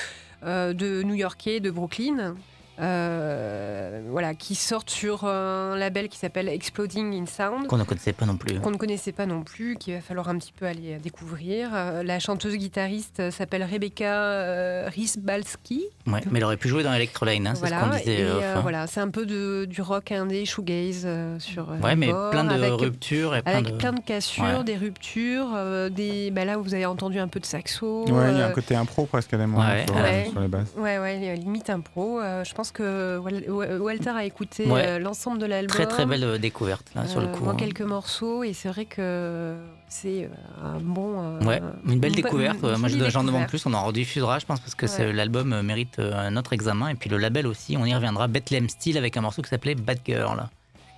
de 0.44 1.02
New-Yorkais 1.02 1.60
de 1.60 1.70
Brooklyn. 1.70 2.34
Euh, 2.80 4.00
voilà, 4.10 4.34
qui 4.34 4.54
sortent 4.54 4.90
sur 4.90 5.24
un 5.24 5.76
label 5.76 6.08
qui 6.08 6.18
s'appelle 6.18 6.48
Exploding 6.48 7.14
in 7.22 7.26
Sound, 7.26 7.66
Qu'on 7.66 7.76
ne 7.78 7.84
connaissait 7.84 8.12
pas 8.12 8.26
non 8.26 8.36
plus. 8.36 8.58
qu'on 8.60 8.70
ne 8.70 8.76
connaissait 8.76 9.12
pas 9.12 9.26
non 9.26 9.42
plus, 9.42 9.76
qu'il 9.76 9.94
va 9.94 10.00
falloir 10.00 10.28
un 10.28 10.38
petit 10.38 10.52
peu 10.52 10.66
aller 10.66 10.98
découvrir. 10.98 11.70
Euh, 11.74 12.02
la 12.02 12.18
chanteuse 12.18 12.56
guitariste 12.56 13.30
s'appelle 13.30 13.64
Rebecca 13.64 14.12
euh, 14.14 14.88
Risbalski. 14.88 15.84
Ouais, 16.06 16.20
mais 16.30 16.38
elle 16.38 16.44
aurait 16.44 16.56
pu 16.56 16.68
jouer 16.68 16.82
dans 16.82 16.92
Electroline, 16.92 17.46
hein, 17.46 17.54
c'est 17.54 17.66
ce 17.66 17.70
qu'on 17.72 17.78
Voilà, 17.80 17.98
disait. 17.98 18.20
et 18.20 18.24
euh, 18.24 18.40
euh, 18.40 18.52
enfin. 18.52 18.60
voilà, 18.60 18.86
c'est 18.86 19.00
un 19.00 19.10
peu 19.10 19.26
de, 19.26 19.64
du 19.66 19.82
rock 19.82 20.12
indé, 20.12 20.44
shoegaze 20.44 21.02
euh, 21.04 21.38
sur. 21.38 21.70
euh, 21.70 21.78
Ouais, 21.82 21.96
mais 21.96 22.08
plein 22.30 22.44
de 22.44 22.50
avec- 22.52 22.72
ruptures 22.80 23.34
et 23.36 23.42
plein 23.42 23.52
avec 23.58 23.72
de. 23.72 23.76
plein 23.76 23.92
de 23.92 24.00
cassures, 24.00 24.44
Ouais. 24.44 24.64
des 24.64 24.76
ruptures, 24.76 25.48
euh, 25.54 25.88
des. 25.88 26.30
Bah 26.30 26.44
là, 26.44 26.56
vous 26.56 26.74
avez 26.74 26.86
entendu 26.86 27.18
un 27.18 27.28
peu 27.28 27.40
de 27.40 27.46
saxo. 27.46 28.04
Ouais, 28.08 28.30
il 28.32 28.38
y 28.38 28.40
a 28.40 28.46
euh, 28.46 28.48
un 28.48 28.52
côté 28.52 28.74
impro 28.74 29.06
presque 29.06 29.32
moments 29.34 29.58
Ouais, 29.58 29.84
sur, 29.86 29.96
ouais. 29.96 30.28
sur 30.30 30.40
les 30.40 30.48
basses. 30.48 30.72
Ouais, 30.76 30.98
ouais, 30.98 31.36
limite 31.36 31.70
impro. 31.70 32.20
Euh, 32.20 32.44
je 32.44 32.54
pense 32.54 32.67
que 32.72 33.18
Wal- 33.18 33.48
Wa- 33.50 33.76
Walter 33.78 34.10
a 34.10 34.24
écouté 34.24 34.66
Ouais. 34.66 34.86
euh, 34.86 34.98
l'ensemble 34.98 35.38
de 35.38 35.46
l'album. 35.46 35.74
Très 35.74 35.86
très 35.86 36.06
belle 36.06 36.24
euh, 36.24 36.38
découverte 36.38 36.86
là 36.94 37.06
sur 37.06 37.20
le 37.20 37.26
Euh, 37.28 37.32
coup. 37.32 37.44
moi, 37.44 37.52
hein. 37.52 37.56
quelques 37.56 37.82
morceaux 37.82 38.44
et 38.44 38.52
c'est 38.52 38.68
vrai 38.68 38.84
que 38.84 39.56
c'est 39.88 40.28
un 40.62 40.78
bon. 40.80 41.20
euh, 41.20 41.40
Ouais, 41.44 41.60
une 41.86 41.98
belle 42.00 42.14
découverte. 42.14 42.58
une. 42.62 42.76
Moi, 42.76 42.88
j'en 43.08 43.24
demande 43.24 43.46
plus. 43.46 43.64
On 43.66 43.74
en 43.74 43.84
rediffusera, 43.84 44.38
je 44.38 44.46
pense, 44.46 44.60
parce 44.60 44.74
que 44.74 44.86
Ouais. 44.86 45.12
l'album 45.12 45.60
mérite 45.62 45.98
un 45.98 46.36
autre 46.36 46.52
examen. 46.52 46.88
Et 46.88 46.94
puis 46.94 47.08
le 47.10 47.16
label 47.18 47.46
aussi, 47.46 47.76
on 47.76 47.84
y 47.84 47.94
reviendra. 47.94 48.28
Bethlehem 48.28 48.68
Steel 48.68 48.96
avec 48.98 49.16
un 49.16 49.20
morceau 49.20 49.42
qui 49.42 49.48
s'appelait 49.50 49.74
Bad 49.74 49.98
Girl. 50.06 50.48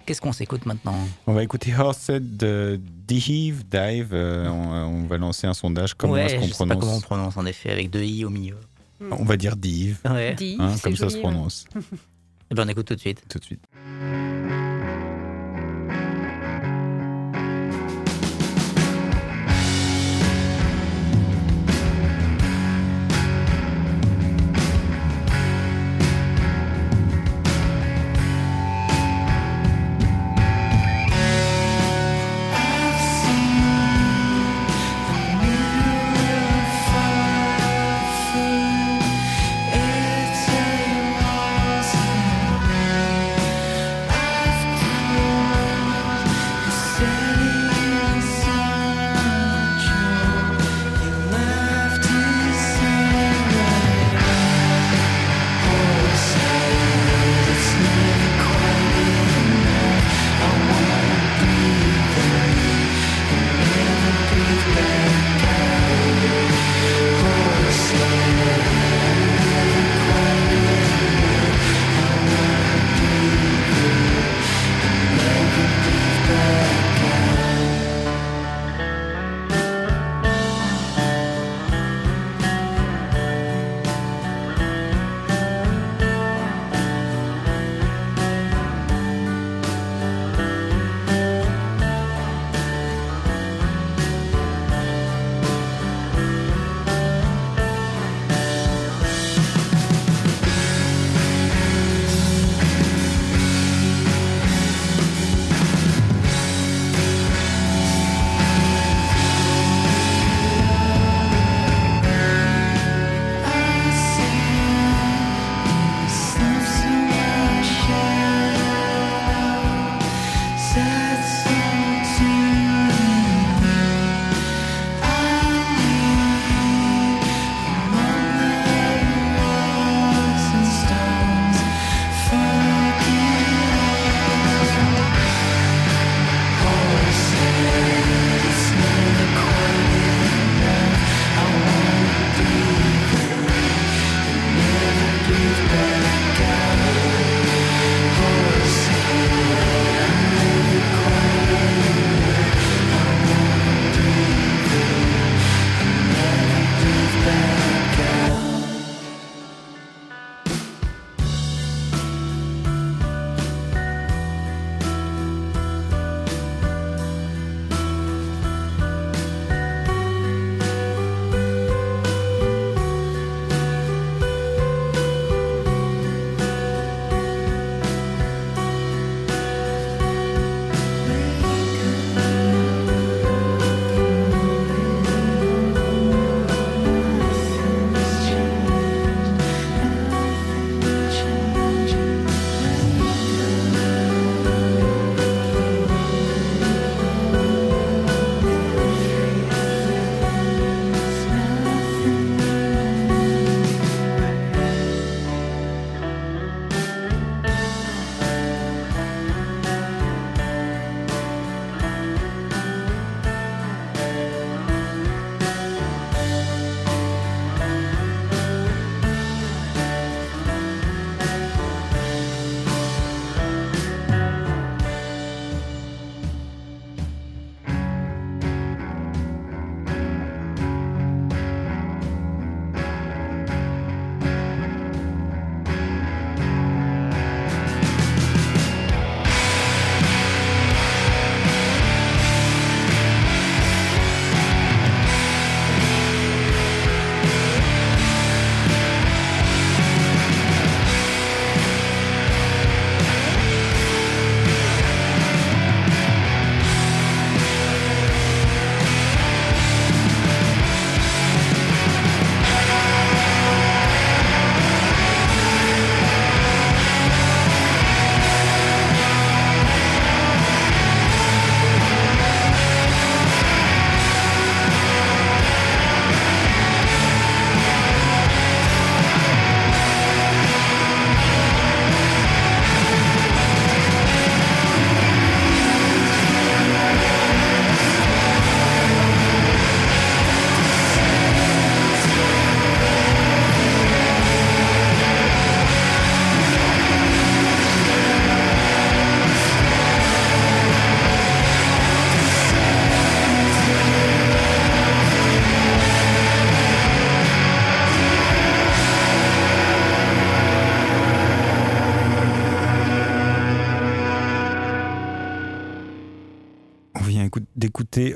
Qu'est-ce 0.07 0.21
qu'on 0.23 0.33
s'écoute 0.33 0.67
maintenant? 0.67 0.95
On 1.27 1.35
va 1.35 1.43
écouter 1.45 1.73
Horsehead 1.79 2.37
de 2.37 2.81
Dive. 3.07 3.65
Dive. 3.71 4.09
euh, 4.13 4.49
on, 4.49 5.03
on 5.05 5.07
va 5.07 5.19
lancer 5.19 5.47
un 5.47 5.55
sondage. 5.55 5.95
Comment 5.95 6.15
Ouais, 6.15 6.25
est-ce 6.25 6.37
qu'on 6.37 6.43
sais 6.47 6.67
pas 6.67 6.75
comment 6.75 6.97
on 6.97 7.01
prononce 7.01 7.03
prononce 7.03 7.37
en 7.37 7.47
effet, 7.47 7.71
avec 7.71 7.91
deux 7.91 8.03
i 8.03 8.25
au 8.25 8.31
milieu. 8.31 8.57
On 9.01 9.25
va 9.25 9.37
dire 9.37 9.57
Dive. 9.57 9.99
Ouais. 10.05 10.37
Hein, 10.59 10.75
comme 10.83 10.97
ça 10.97 11.07
joli, 11.09 11.11
se 11.13 11.17
ouais. 11.17 11.23
prononce 11.23 11.65
Eh 12.51 12.55
ben, 12.55 12.65
on 12.67 12.69
écoute 12.69 12.87
tout 12.87 12.95
de 12.95 13.01
suite. 13.01 13.23
tout 13.29 13.39
de 13.39 13.45
suite. 13.45 13.63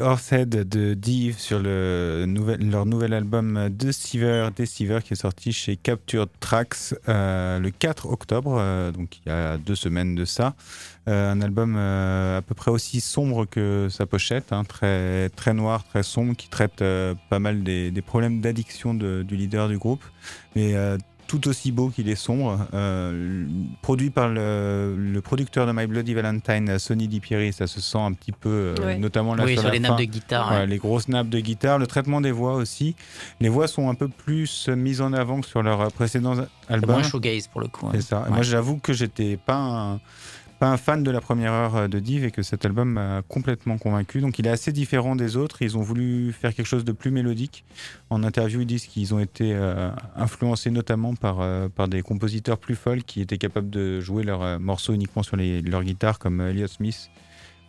Horsehead 0.00 0.48
de 0.48 0.94
Dive 0.94 1.38
sur 1.38 1.60
leur 1.60 2.86
nouvel 2.86 3.12
album 3.12 3.68
Deceiver, 3.70 4.48
Deceiver 4.56 5.00
qui 5.04 5.12
est 5.12 5.20
sorti 5.20 5.52
chez 5.52 5.76
Capture 5.76 6.26
Tracks 6.40 6.94
euh, 7.08 7.58
le 7.58 7.70
4 7.70 8.06
octobre, 8.06 8.56
euh, 8.58 8.92
donc 8.92 9.18
il 9.18 9.28
y 9.28 9.32
a 9.32 9.58
deux 9.58 9.74
semaines 9.74 10.14
de 10.14 10.24
ça. 10.24 10.54
Euh, 11.08 11.32
un 11.32 11.40
album 11.42 11.76
à 11.76 12.40
peu 12.42 12.54
près 12.54 12.70
aussi 12.70 13.00
sombre 13.00 13.44
que 13.44 13.88
sa 13.90 14.06
pochette, 14.06 14.52
hein, 14.52 14.64
très, 14.64 15.28
très 15.30 15.52
noir, 15.52 15.84
très 15.84 16.02
sombre, 16.02 16.34
qui 16.34 16.48
traite 16.48 16.82
pas 17.28 17.38
mal 17.38 17.62
des, 17.62 17.92
problèmes 18.06 18.40
d'addiction 18.40 18.94
du 18.94 19.36
leader 19.36 19.68
du 19.68 19.78
groupe, 19.78 20.04
mais 20.56 20.74
tout 21.26 21.48
aussi 21.48 21.72
beau 21.72 21.88
qu'il 21.88 22.08
est 22.08 22.14
sombre. 22.14 22.66
Euh, 22.74 23.44
produit 23.82 24.10
par 24.10 24.28
le, 24.28 24.94
le 24.96 25.20
producteur 25.20 25.66
de 25.66 25.72
My 25.72 25.86
Bloody 25.86 26.14
Valentine, 26.14 26.78
Sonny 26.78 27.08
DiPieri, 27.08 27.52
ça 27.52 27.66
se 27.66 27.80
sent 27.80 27.98
un 27.98 28.12
petit 28.12 28.32
peu, 28.32 28.74
euh, 28.78 28.96
notamment 28.98 29.34
là 29.34 29.44
oui, 29.44 29.52
sur, 29.52 29.62
sur 29.62 29.68
la 29.70 29.74
les 29.74 29.80
fin. 29.80 29.88
nappes 29.90 29.98
de 30.00 30.04
guitare. 30.04 30.50
Ouais, 30.52 30.66
les 30.66 30.78
grosses 30.78 31.08
nappes 31.08 31.28
de 31.28 31.40
guitare, 31.40 31.78
le 31.78 31.86
traitement 31.86 32.20
des 32.20 32.32
voix 32.32 32.54
aussi. 32.54 32.94
Les 33.40 33.48
voix 33.48 33.66
sont 33.68 33.88
un 33.88 33.94
peu 33.94 34.08
plus 34.08 34.68
mises 34.68 35.00
en 35.00 35.12
avant 35.12 35.40
que 35.40 35.46
sur 35.46 35.62
leurs 35.62 35.90
précédents 35.92 36.34
C'est 36.36 36.72
albums. 36.74 36.96
moins 36.96 37.02
shoegaze 37.02 37.48
pour 37.48 37.60
le 37.60 37.68
coup. 37.68 37.88
C'est 37.90 37.96
ouais. 37.96 38.02
ça. 38.02 38.22
Ouais. 38.22 38.30
Moi, 38.30 38.42
j'avoue 38.42 38.76
que 38.78 38.92
j'étais 38.92 39.36
pas 39.36 39.56
un, 39.56 40.00
un 40.66 40.76
fan 40.76 41.02
de 41.02 41.10
la 41.10 41.20
première 41.20 41.52
heure 41.52 41.76
euh, 41.76 41.88
de 41.88 41.98
Div 41.98 42.24
et 42.24 42.30
que 42.30 42.42
cet 42.42 42.64
album 42.64 42.92
m'a 42.92 43.22
complètement 43.22 43.78
convaincu. 43.78 44.20
Donc, 44.20 44.38
il 44.38 44.46
est 44.46 44.50
assez 44.50 44.72
différent 44.72 45.16
des 45.16 45.36
autres. 45.36 45.62
Ils 45.62 45.76
ont 45.76 45.82
voulu 45.82 46.32
faire 46.32 46.54
quelque 46.54 46.66
chose 46.66 46.84
de 46.84 46.92
plus 46.92 47.10
mélodique. 47.10 47.64
En 48.10 48.22
interview, 48.22 48.60
ils 48.60 48.66
disent 48.66 48.86
qu'ils 48.86 49.14
ont 49.14 49.18
été 49.18 49.52
euh, 49.54 49.90
influencés 50.16 50.70
notamment 50.70 51.14
par, 51.14 51.40
euh, 51.40 51.68
par 51.68 51.88
des 51.88 52.02
compositeurs 52.02 52.58
plus 52.58 52.76
folles 52.76 53.02
qui 53.04 53.20
étaient 53.20 53.38
capables 53.38 53.70
de 53.70 54.00
jouer 54.00 54.22
leurs 54.22 54.60
morceaux 54.60 54.92
uniquement 54.92 55.22
sur 55.22 55.36
les, 55.36 55.60
leurs 55.62 55.84
guitares, 55.84 56.18
comme 56.18 56.40
Elliott 56.40 56.70
Smith 56.70 57.10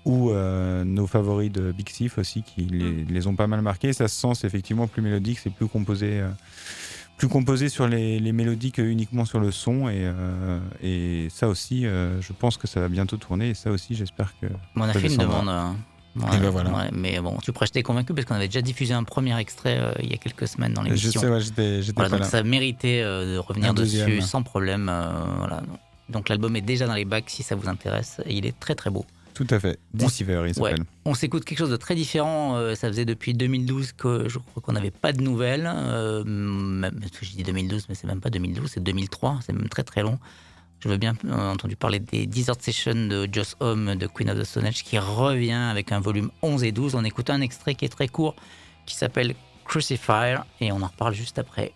ou 0.06 0.32
nos 0.32 1.08
favoris 1.08 1.52
de 1.52 1.72
Big 1.72 1.88
Thief 1.88 2.20
aussi, 2.20 2.44
qui 2.44 2.62
les, 2.62 3.06
les 3.06 3.26
ont 3.26 3.36
pas 3.36 3.48
mal 3.48 3.64
marqués. 3.64 3.92
Ça 3.92 4.08
se 4.08 4.16
sent, 4.22 4.36
c'est 4.36 4.46
effectivement 4.46 4.86
plus 4.86 5.02
mélodique, 5.02 5.40
c'est 5.40 5.50
plus 5.50 5.68
composé. 5.68 6.22
Plus 7.18 7.28
composé 7.30 7.70
sur 7.70 7.88
les, 7.88 8.20
les 8.20 8.32
mélodies 8.34 8.72
que 8.72 8.82
uniquement 8.82 9.24
sur 9.26 9.40
le 9.40 9.52
son 9.52 9.88
et, 9.88 10.00
euh, 10.02 10.60
et 10.84 11.28
ça 11.30 11.48
aussi 11.48 11.86
euh, 11.86 12.20
je 12.22 12.34
pense 12.34 12.58
que 12.58 12.68
ça 12.68 12.82
va 12.82 12.90
bientôt 12.90 13.16
tourner 13.18 13.50
et 13.52 13.54
ça 13.54 13.72
aussi 13.72 13.96
j'espère 13.96 14.34
que 14.42 14.48
On 14.76 14.82
a 14.82 14.92
fait 14.94 15.08
une 15.08 15.18
demande. 15.18 15.48
hein. 15.50 15.76
Et 16.34 16.38
ben 16.38 16.50
voilà. 16.50 16.72
ouais, 16.72 16.90
mais 16.94 17.20
bon, 17.20 17.38
tu 17.44 17.52
pourrais 17.52 17.66
j'étais 17.66 17.84
convaincu 17.84 18.14
parce 18.14 18.26
qu'on 18.26 18.36
avait 18.36 18.48
déjà 18.48 18.62
diffusé 18.62 18.94
un 18.94 19.04
premier 19.04 19.38
extrait 19.38 19.78
euh, 19.80 19.92
il 20.02 20.10
y 20.10 20.14
a 20.14 20.18
quelques 20.18 20.48
semaines 20.48 20.74
dans 20.74 20.82
je 20.84 20.88
l'émission. 20.88 21.20
sais 21.22 21.28
ouais, 21.30 21.42
j'étais 21.42 21.82
j'étais 21.82 21.94
Voilà, 21.96 22.10
pas 22.10 22.16
donc 22.18 22.24
là 22.26 22.30
ça 22.30 22.44
méritait 22.44 23.02
de 23.04 23.38
revenir 23.38 23.74
dessus 23.74 24.22
sans 24.22 24.42
problème. 24.44 24.86
voilà. 25.40 25.62
Donc 26.10 26.30
l'album 26.30 26.56
est 26.56 26.62
déjà 26.62 26.86
dans 26.88 26.94
les 26.94 27.04
bacs 27.06 27.30
si 27.30 27.44
ça 27.44 27.56
vous 27.56 27.68
intéresse. 27.68 28.22
Et 28.26 28.36
il 28.36 28.46
est 28.46 28.58
très 28.60 28.76
très 28.76 28.90
beau. 28.92 29.06
Tout 29.36 29.46
à 29.52 29.60
fait 29.60 29.78
Deceiver 29.94 30.34
il 30.48 30.60
Ouais. 30.60 30.72
s'appelle 30.72 30.86
On 31.06 31.14
s'écoute 31.14 31.46
quelque 31.46 31.60
chose 31.60 31.70
de 31.70 31.76
très 31.78 31.94
différent. 31.94 32.56
euh, 32.56 32.74
ça 32.74 32.88
faisait 32.88 33.06
depuis 33.06 33.34
2012 33.36 33.92
que 33.92 34.28
je 34.28 34.40
crois 34.40 34.64
qu'on 34.64 34.72
n'avait 34.74 34.90
pas 34.92 35.14
de 35.14 35.22
nouvelles. 35.22 35.70
Euh, 35.72 36.24
même, 36.24 37.00
je 37.22 37.30
dis 37.32 37.44
2012, 37.44 37.86
mais 37.90 37.96
c'est 37.96 38.08
même 38.08 38.22
pas 38.22 38.30
2012, 38.32 38.72
c'est 38.74 38.82
2003. 38.84 39.40
C'est 39.46 39.54
même 39.54 39.70
très 39.70 39.84
très 39.84 40.02
long. 40.02 40.18
Je 40.80 40.90
veux 40.90 40.98
bien 40.98 41.14
euh, 41.26 41.52
entendu 41.52 41.76
parler 41.76 42.00
des 42.00 42.26
Desert 42.28 42.56
Sessions 42.60 43.08
de 43.08 43.28
Joss 43.32 43.56
Homme 43.60 43.96
de 43.96 44.08
Queen 44.08 44.30
of 44.30 44.40
the 44.40 44.44
Stone 44.44 44.66
Age 44.66 44.84
qui 44.84 44.98
revient 44.98 45.52
avec 45.54 45.92
un 45.92 46.00
volume 46.00 46.32
11 46.42 46.64
et 46.64 46.72
12. 46.72 46.96
On 46.96 47.04
écoute 47.04 47.30
un 47.30 47.42
extrait 47.42 47.76
qui 47.76 47.86
est 47.86 47.90
très 47.90 48.08
court 48.08 48.36
qui 48.86 48.96
s'appelle 48.96 49.36
Crucifier 49.66 50.38
et 50.62 50.72
on 50.72 50.82
en 50.82 50.88
reparle 50.88 51.14
juste 51.14 51.40
après. 51.40 51.74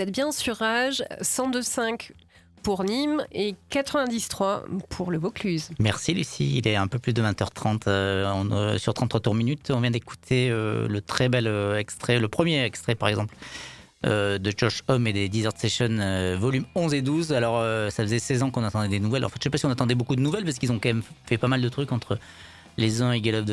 Êtes 0.00 0.12
bien 0.12 0.32
sur 0.32 0.56
Rage 0.56 1.04
102.5 1.20 2.12
pour 2.62 2.84
Nîmes 2.84 3.22
et 3.32 3.54
93 3.68 4.62
pour 4.88 5.10
le 5.10 5.18
Vaucluse. 5.18 5.68
Merci 5.78 6.14
Lucie, 6.14 6.56
il 6.56 6.66
est 6.66 6.76
un 6.76 6.86
peu 6.86 6.98
plus 6.98 7.12
de 7.12 7.20
20h30 7.20 7.82
euh, 7.86 8.24
euh, 8.50 8.78
sur 8.78 8.94
33 8.94 9.20
tours 9.20 9.34
minutes. 9.34 9.70
On 9.70 9.80
vient 9.80 9.90
d'écouter 9.90 10.48
euh, 10.50 10.88
le 10.88 11.02
très 11.02 11.28
bel 11.28 11.46
extrait, 11.76 12.18
le 12.18 12.28
premier 12.28 12.64
extrait 12.64 12.94
par 12.94 13.10
exemple, 13.10 13.34
de 14.02 14.52
Josh 14.56 14.84
Homme 14.88 15.06
et 15.06 15.12
des 15.12 15.28
Desert 15.28 15.52
Sessions, 15.58 16.38
volume 16.38 16.64
11 16.74 16.94
et 16.94 17.02
12. 17.02 17.34
Alors 17.34 17.62
ça 17.90 18.02
faisait 18.02 18.20
16 18.20 18.42
ans 18.42 18.50
qu'on 18.50 18.64
attendait 18.64 18.88
des 18.88 19.00
nouvelles. 19.00 19.26
En 19.26 19.28
fait, 19.28 19.36
je 19.38 19.42
sais 19.42 19.50
pas 19.50 19.58
si 19.58 19.66
on 19.66 19.70
attendait 19.70 19.94
beaucoup 19.94 20.16
de 20.16 20.22
nouvelles 20.22 20.44
parce 20.44 20.58
qu'ils 20.58 20.72
ont 20.72 20.78
quand 20.78 20.88
même 20.88 21.02
fait 21.26 21.36
pas 21.36 21.48
mal 21.48 21.60
de 21.60 21.68
trucs 21.68 21.92
entre 21.92 22.18
les 22.76 23.02
uns 23.02 23.12
Eagle 23.12 23.34
of 23.36 23.44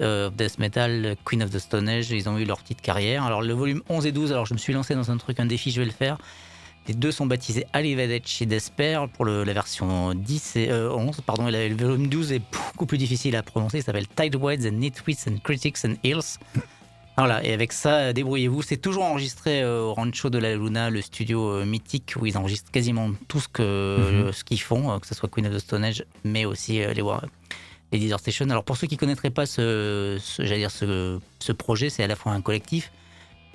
euh, 0.00 0.30
Death 0.30 0.58
Metal, 0.58 1.16
Queen 1.24 1.42
of 1.42 1.50
the 1.50 1.58
Stone 1.58 1.88
Age, 1.88 2.10
ils 2.10 2.28
ont 2.28 2.38
eu 2.38 2.44
leur 2.44 2.60
petite 2.60 2.80
carrière. 2.80 3.24
Alors 3.24 3.42
le 3.42 3.52
volume 3.54 3.82
11 3.88 4.06
et 4.06 4.12
12, 4.12 4.32
alors 4.32 4.46
je 4.46 4.54
me 4.54 4.58
suis 4.58 4.72
lancé 4.72 4.94
dans 4.94 5.10
un 5.10 5.16
truc, 5.16 5.40
un 5.40 5.46
défi, 5.46 5.70
je 5.70 5.80
vais 5.80 5.86
le 5.86 5.92
faire. 5.92 6.18
Les 6.88 6.94
deux 6.94 7.10
sont 7.10 7.26
baptisés 7.26 7.66
Alivedec 7.72 8.38
et 8.40 8.46
Desper 8.46 9.06
pour 9.12 9.24
le- 9.24 9.42
la 9.42 9.52
version 9.52 10.14
10 10.14 10.54
et 10.54 10.70
euh, 10.70 10.92
11. 10.92 11.20
Pardon, 11.26 11.48
et 11.48 11.50
la- 11.50 11.68
le 11.68 11.74
volume 11.74 12.06
12 12.06 12.30
est 12.30 12.42
beaucoup 12.52 12.86
plus 12.86 12.96
difficile 12.98 13.34
à 13.34 13.42
prononcer. 13.42 13.78
Il 13.78 13.82
s'appelle 13.82 14.06
Tideways 14.06 14.68
and 14.68 14.72
Nitwits 14.74 15.24
and 15.28 15.38
Critics 15.42 15.78
and 15.84 15.94
Hills. 16.04 16.38
Voilà, 17.18 17.42
et 17.44 17.52
avec 17.54 17.72
ça, 17.72 17.94
euh, 17.96 18.12
débrouillez-vous. 18.12 18.62
C'est 18.62 18.76
toujours 18.76 19.02
enregistré 19.04 19.62
euh, 19.62 19.80
au 19.84 19.94
Rancho 19.94 20.28
de 20.30 20.38
la 20.38 20.54
Luna, 20.54 20.90
le 20.90 21.00
studio 21.00 21.48
euh, 21.50 21.64
mythique 21.64 22.14
où 22.20 22.26
ils 22.26 22.36
enregistrent 22.38 22.70
quasiment 22.70 23.10
tout 23.26 23.40
ce 23.40 23.48
euh, 23.58 24.30
ce 24.32 24.44
qu'ils 24.44 24.60
font, 24.60 24.92
euh, 24.92 24.98
que 24.98 25.06
ce 25.08 25.14
soit 25.14 25.28
Queen 25.28 25.46
of 25.46 25.54
the 25.54 25.58
Stone 25.58 25.82
Age, 25.82 26.04
mais 26.24 26.44
aussi 26.44 26.82
euh, 26.82 26.92
les, 26.92 27.00
War- 27.02 27.24
les 27.92 27.98
Desert 27.98 28.20
Sessions. 28.20 28.48
Alors 28.50 28.64
pour 28.64 28.76
ceux 28.76 28.86
qui 28.86 28.96
connaîtraient 28.96 29.30
pas 29.30 29.46
ce, 29.46 30.18
ce- 30.20 30.44
j'allais 30.44 30.60
dire 30.60 30.70
ce, 30.70 31.18
ce 31.38 31.52
projet, 31.52 31.88
c'est 31.90 32.02
à 32.02 32.06
la 32.06 32.16
fois 32.16 32.32
un 32.32 32.40
collectif. 32.42 32.90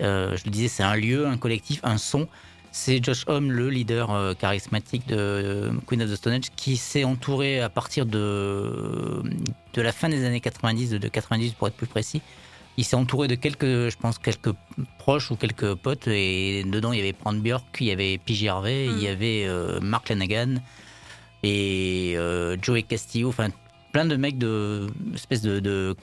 euh, 0.02 0.36
je 0.38 0.46
le 0.46 0.52
disais, 0.52 0.68
c'est 0.68 0.84
un 0.84 0.96
lieu, 0.96 1.28
un 1.28 1.38
collectif, 1.38 1.80
un 1.84 1.98
son. 1.98 2.28
C'est 2.74 3.04
Josh 3.04 3.26
Homme, 3.28 3.52
le 3.52 3.70
leader 3.70 4.12
euh, 4.12 4.34
charismatique 4.34 5.06
de 5.08 5.16
euh, 5.18 5.72
Queen 5.88 6.02
of 6.02 6.10
the 6.10 6.16
Stone 6.16 6.34
Age, 6.34 6.52
qui 6.56 6.78
s'est 6.78 7.04
entouré 7.04 7.60
à 7.60 7.68
partir 7.70 8.06
de, 8.06 9.22
de 9.74 9.82
la 9.82 9.92
fin 9.92 10.08
des 10.08 10.24
années 10.24 10.40
90, 10.40 10.92
de, 10.92 10.98
de 10.98 11.08
90 11.10 11.52
pour 11.54 11.68
être 11.68 11.76
plus 11.76 11.88
précis. 11.88 12.22
Il 12.78 12.86
s'est 12.86 12.96
entouré 12.96 13.28
de 13.28 13.36
quelques, 13.36 13.66
je 13.90 13.98
pense, 13.98 14.18
quelques 14.18 14.54
proches 14.98 15.30
ou 15.32 15.36
quelques 15.36 15.74
potes, 15.76 16.08
et 16.08 16.64
dedans 16.66 16.94
il 16.94 17.00
y 17.00 17.02
avait 17.02 17.12
Brand 17.12 17.38
Björk, 17.38 17.66
il 17.82 17.88
y 17.88 17.92
avait 17.92 18.18
PJ 18.18 18.46
Harvey, 18.48 18.86
il 18.86 19.04
y 19.04 19.10
avait 19.10 19.44
euh, 19.46 19.82
Mark 19.82 20.08
Lanagan 20.08 20.56
et 21.44 22.16
Joey 22.62 22.84
Castillo, 22.84 23.30
enfin 23.30 23.50
plein 23.92 24.06
de 24.06 24.16
mecs 24.16 24.38
de 24.38 24.88
espèce 25.14 25.42
de, 25.42 25.60
de 25.60 25.96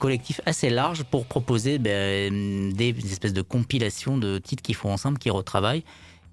assez 0.45 0.69
large 0.69 1.03
pour 1.03 1.25
proposer 1.25 1.79
ben, 1.79 2.73
des, 2.73 2.89
espèces 3.11 3.33
de 3.33 3.41
compilations 3.41 4.17
de 4.17 4.37
titres 4.37 4.61
qu'ils 4.61 4.75
font 4.75 4.91
ensemble, 4.91 5.17
qui 5.17 5.29
retravaillent 5.29 5.83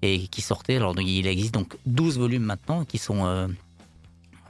et 0.01 0.27
qui 0.27 0.41
sortaient. 0.41 0.77
Alors 0.77 0.95
il 0.99 1.27
existe 1.27 1.53
donc 1.53 1.77
12 1.85 2.19
volumes 2.19 2.43
maintenant 2.43 2.85
qui 2.85 2.97
sont 2.97 3.25
euh, 3.25 3.47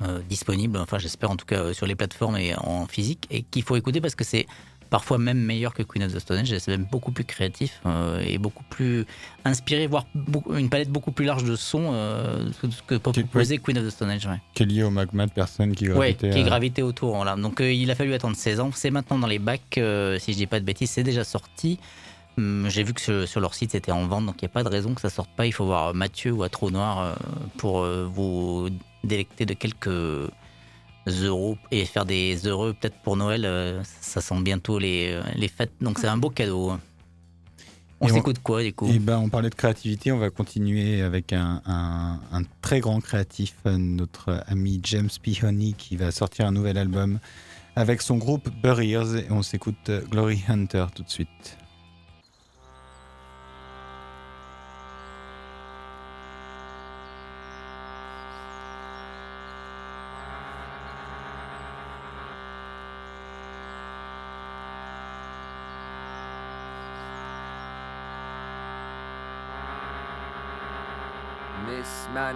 euh, 0.01 0.19
disponibles, 0.29 0.77
enfin 0.77 0.97
j'espère 0.97 1.31
en 1.31 1.37
tout 1.37 1.45
cas 1.45 1.61
euh, 1.61 1.73
sur 1.73 1.85
les 1.85 1.95
plateformes 1.95 2.37
et 2.37 2.55
en 2.55 2.85
physique, 2.87 3.27
et 3.31 3.43
qu'il 3.43 3.63
faut 3.63 3.75
écouter 3.75 4.01
parce 4.01 4.15
que 4.15 4.23
c'est 4.23 4.45
parfois 4.89 5.17
même 5.17 5.39
meilleur 5.39 5.73
que 5.73 5.83
Queen 5.83 6.03
of 6.03 6.13
the 6.13 6.19
Stone 6.19 6.37
Age, 6.39 6.57
c'est 6.57 6.69
même 6.71 6.87
beaucoup 6.91 7.11
plus 7.11 7.23
créatif 7.25 7.81
euh, 7.85 8.19
et 8.25 8.37
beaucoup 8.37 8.63
plus 8.69 9.05
inspiré, 9.45 9.87
voire 9.87 10.05
beaucoup- 10.15 10.55
une 10.55 10.69
palette 10.69 10.89
beaucoup 10.89 11.11
plus 11.11 11.25
large 11.25 11.43
de 11.43 11.55
sons 11.55 11.89
euh, 11.93 12.49
que 12.61 12.67
peut 12.95 12.99
proposer 12.99 13.57
Queen 13.57 13.77
of 13.77 13.85
the 13.85 13.89
Stone 13.89 14.09
Age. 14.09 14.25
ouais. 14.25 14.39
Qui 14.53 14.63
est 14.63 14.65
lié 14.65 14.83
au 14.83 14.89
magma 14.89 15.25
de 15.25 15.31
personnes 15.31 15.73
qui 15.75 15.89
Ouais, 15.89 16.13
gravitaient. 16.13 16.29
qui 16.31 16.43
gravitait 16.43 16.81
autour. 16.81 17.15
Voilà. 17.15 17.35
Donc 17.35 17.61
euh, 17.61 17.71
il 17.71 17.89
a 17.91 17.95
fallu 17.95 18.13
attendre 18.13 18.35
16 18.35 18.59
ans. 18.59 18.71
C'est 18.73 18.89
maintenant 18.91 19.17
dans 19.19 19.27
les 19.27 19.39
bacs, 19.39 19.77
euh, 19.77 20.17
si 20.19 20.33
je 20.33 20.37
dis 20.37 20.47
pas 20.47 20.59
de 20.59 20.65
bêtises, 20.65 20.89
c'est 20.91 21.03
déjà 21.03 21.23
sorti. 21.23 21.79
Hum, 22.37 22.67
J'ai 22.69 22.83
vu 22.83 22.93
que 22.93 23.01
sur, 23.01 23.27
sur 23.27 23.39
leur 23.41 23.53
site 23.55 23.71
c'était 23.71 23.91
en 23.91 24.05
vente, 24.07 24.25
donc 24.25 24.35
il 24.41 24.45
n'y 24.45 24.49
a 24.51 24.53
pas 24.53 24.63
de 24.63 24.69
raison 24.69 24.93
que 24.93 25.01
ça 25.01 25.09
sorte 25.09 25.29
pas. 25.35 25.45
Il 25.47 25.51
faut 25.53 25.65
voir 25.65 25.93
Mathieu 25.93 26.31
ou 26.31 26.43
à 26.43 26.49
Trou 26.49 26.69
Noir 26.69 27.17
pour 27.57 27.83
vous 27.85 28.69
délecter 29.03 29.45
de 29.45 29.53
quelques 29.53 29.89
euros 31.07 31.57
et 31.71 31.85
faire 31.85 32.05
des 32.05 32.47
heureux 32.47 32.73
peut-être 32.79 32.97
pour 33.03 33.15
Noël. 33.17 33.45
euh, 33.45 33.81
ça 34.01 34.21
sent 34.21 34.39
bientôt 34.41 34.79
les, 34.79 35.11
euh, 35.11 35.21
les 35.35 35.47
fêtes, 35.47 35.71
donc 35.81 35.99
c'est 35.99 36.07
un 36.07 36.17
beau 36.17 36.29
cadeau. 36.29 36.73
On 37.99 38.07
Et 38.07 38.11
on- 38.11 38.15
s'écoute 38.15 38.37
quoi 38.43 38.61
du 38.63 38.73
coup 38.73 38.87
Et 38.87 38.99
ben, 38.99 39.17
on 39.17 39.27
parlait 39.29 39.49
de 39.49 39.55
créativité, 39.55 40.11
on 40.11 40.19
va 40.19 40.29
continuer 40.29 41.01
avec 41.01 41.33
un, 41.33 41.61
un- 41.65 42.19
un 42.31 42.41
très 42.61 42.79
grand 42.79 42.99
créatif, 42.99 43.55
euh, 43.65 43.75
notre 43.77 44.43
ami 44.47 44.79
James 44.83 45.09
P. 45.23 45.33
Honey, 45.43 45.73
qui 45.75 45.95
va 45.95 46.11
sortir 46.11 46.45
un 46.45 46.51
nouvel 46.51 46.77
album 46.77 47.17
avec 47.75 48.01
son 48.03 48.17
groupe 48.17 48.49
Burriers. 48.61 49.25
Et 49.27 49.31
on 49.31 49.41
s'écoute 49.41 49.89
euh, 49.89 50.01
Glory 50.11 50.43
Hunter 50.47 50.85
tout 50.93 51.01
de 51.03 51.09
suite. 51.09 51.57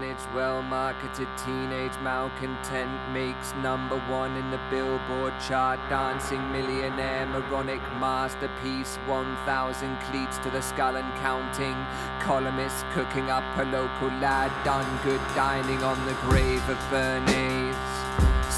Mismanaged, 0.02 0.34
well 0.34 0.64
marketed 0.64 1.28
teenage 1.38 1.96
malcontent 2.02 2.92
makes 3.14 3.54
number 3.62 4.00
one 4.10 4.36
in 4.36 4.50
the 4.50 4.60
Billboard 4.72 5.34
chart. 5.48 5.80
Dancing 5.90 6.52
millionaire, 6.52 7.28
moronic 7.28 7.82
masterpiece. 8.00 8.98
1,000 9.06 10.00
cleats 10.02 10.40
to 10.40 10.50
the 10.50 10.62
skull 10.62 10.96
and 10.96 11.14
counting. 11.22 11.76
Columnist 12.20 12.84
cooking 12.94 13.30
up 13.30 13.44
a 13.58 13.66
local 13.66 14.10
lad. 14.20 14.52
Done 14.66 14.90
good 15.04 15.22
dining 15.36 15.84
on 15.84 16.04
the 16.08 16.14
grave 16.14 16.68
of 16.68 16.78
Bernays. 16.90 17.91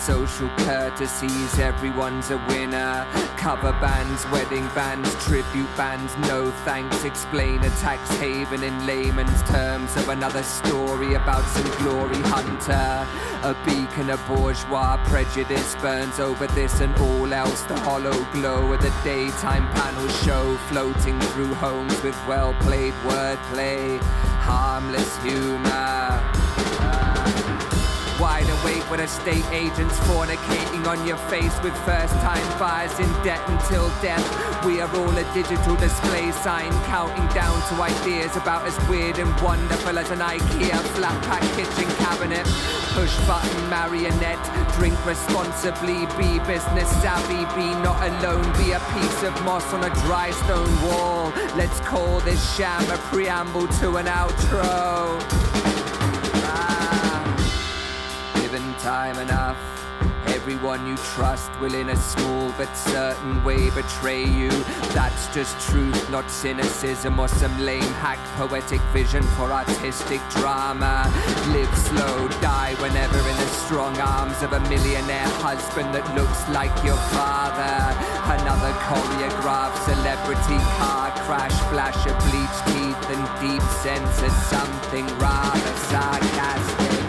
Social 0.03 0.49
courtesies, 0.57 1.59
everyone's 1.59 2.29
a 2.29 2.37
winner. 2.49 3.07
Cover 3.37 3.71
bands, 3.79 4.29
wedding 4.31 4.67
bands, 4.75 5.09
tribute 5.23 5.69
bands, 5.77 6.13
no 6.27 6.51
thanks. 6.65 7.05
Explain 7.05 7.63
a 7.63 7.69
tax 7.77 8.09
haven 8.17 8.63
in 8.63 8.85
layman's 8.85 9.41
terms 9.43 9.95
of 9.95 10.09
another 10.09 10.43
story 10.43 11.13
about 11.13 11.45
some 11.45 11.71
glory 11.77 12.21
hunter. 12.23 13.07
A 13.43 13.55
beacon 13.63 14.09
of 14.09 14.19
bourgeois 14.27 14.97
prejudice 15.05 15.73
burns 15.75 16.19
over 16.19 16.47
this 16.47 16.81
and 16.81 16.93
all 16.97 17.33
else. 17.33 17.61
The 17.61 17.79
hollow 17.79 18.25
glow 18.33 18.73
of 18.73 18.81
the 18.81 18.93
daytime 19.05 19.69
panel 19.71 20.09
show 20.09 20.57
floating 20.67 21.17
through 21.31 21.53
homes 21.53 22.03
with 22.03 22.27
well 22.27 22.53
played 22.55 22.93
wordplay, 23.05 24.01
harmless 24.41 25.17
humor. 25.23 26.42
Wide 28.23 28.49
awake 28.61 28.89
with 28.89 29.01
estate 29.01 29.43
agents 29.51 29.99
fornicating 30.07 30.87
on 30.87 31.05
your 31.05 31.17
face 31.27 31.53
with 31.61 31.75
first 31.83 32.13
time 32.23 32.57
buyers 32.57 32.97
in 32.97 33.11
debt 33.21 33.41
until 33.49 33.89
death. 34.01 34.23
We 34.63 34.79
are 34.79 34.89
all 34.95 35.09
a 35.09 35.33
digital 35.33 35.75
display 35.75 36.31
sign 36.31 36.71
counting 36.85 37.27
down 37.35 37.59
to 37.67 37.83
ideas 37.83 38.33
about 38.37 38.65
as 38.65 38.79
weird 38.87 39.19
and 39.19 39.29
wonderful 39.41 39.99
as 39.99 40.09
an 40.09 40.19
IKEA 40.19 40.79
flat 40.95 41.21
pack 41.25 41.41
kitchen 41.57 41.91
cabinet. 41.97 42.45
Push 42.95 43.13
button 43.27 43.69
marionette, 43.69 44.39
drink 44.77 44.95
responsibly, 45.05 46.05
be 46.15 46.39
business 46.47 46.89
savvy, 47.03 47.43
be 47.59 47.67
not 47.83 47.99
alone, 48.07 48.49
be 48.53 48.71
a 48.71 48.79
piece 48.95 49.23
of 49.23 49.33
moss 49.43 49.73
on 49.73 49.83
a 49.83 49.93
dry 50.07 50.31
stone 50.31 50.81
wall. 50.83 51.33
Let's 51.57 51.81
call 51.81 52.21
this 52.21 52.55
sham 52.55 52.89
a 52.89 52.97
preamble 52.99 53.67
to 53.79 53.97
an 53.97 54.05
outro. 54.05 55.72
Time 58.83 59.17
enough. 59.17 59.57
Everyone 60.27 60.85
you 60.85 60.97
trust 61.15 61.49
will, 61.61 61.73
in 61.73 61.87
a 61.87 61.95
small 61.95 62.51
but 62.57 62.67
certain 62.75 63.41
way, 63.45 63.69
betray 63.69 64.25
you. 64.25 64.49
That's 64.91 65.33
just 65.33 65.57
truth, 65.69 66.09
not 66.09 66.29
cynicism 66.29 67.17
or 67.17 67.29
some 67.29 67.57
lame 67.61 67.93
hack 68.03 68.19
poetic 68.35 68.81
vision 68.91 69.23
for 69.37 69.53
artistic 69.53 70.19
drama. 70.31 71.09
Live 71.55 71.73
slow, 71.77 72.27
die 72.41 72.75
whenever 72.81 73.19
in 73.19 73.37
the 73.37 73.51
strong 73.63 73.97
arms 74.01 74.43
of 74.43 74.51
a 74.51 74.59
millionaire 74.67 75.31
husband 75.39 75.95
that 75.95 76.03
looks 76.13 76.41
like 76.49 76.75
your 76.83 76.99
father. 77.15 77.79
Another 78.35 78.73
choreographed 78.83 79.79
celebrity 79.87 80.59
car 80.75 81.11
crash, 81.23 81.55
flash 81.71 82.01
of 82.03 82.19
bleached 82.27 82.63
teeth 82.75 83.03
and 83.15 83.23
deep 83.39 83.63
sense 83.79 84.21
of 84.21 84.33
something 84.51 85.07
rather 85.19 85.73
sarcastic. 85.87 87.02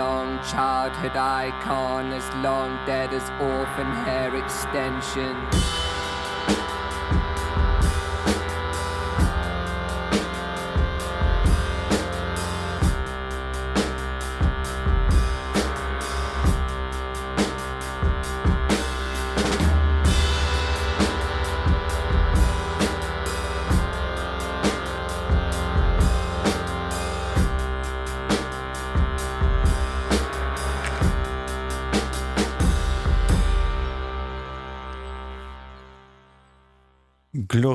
Long. 0.00 0.42
Childhood 0.42 1.14
icon 1.14 2.12
as 2.12 2.26
long 2.36 2.70
dead 2.86 3.12
as 3.12 3.28
orphan 3.38 3.90
hair 4.04 4.34
extension. 4.34 5.36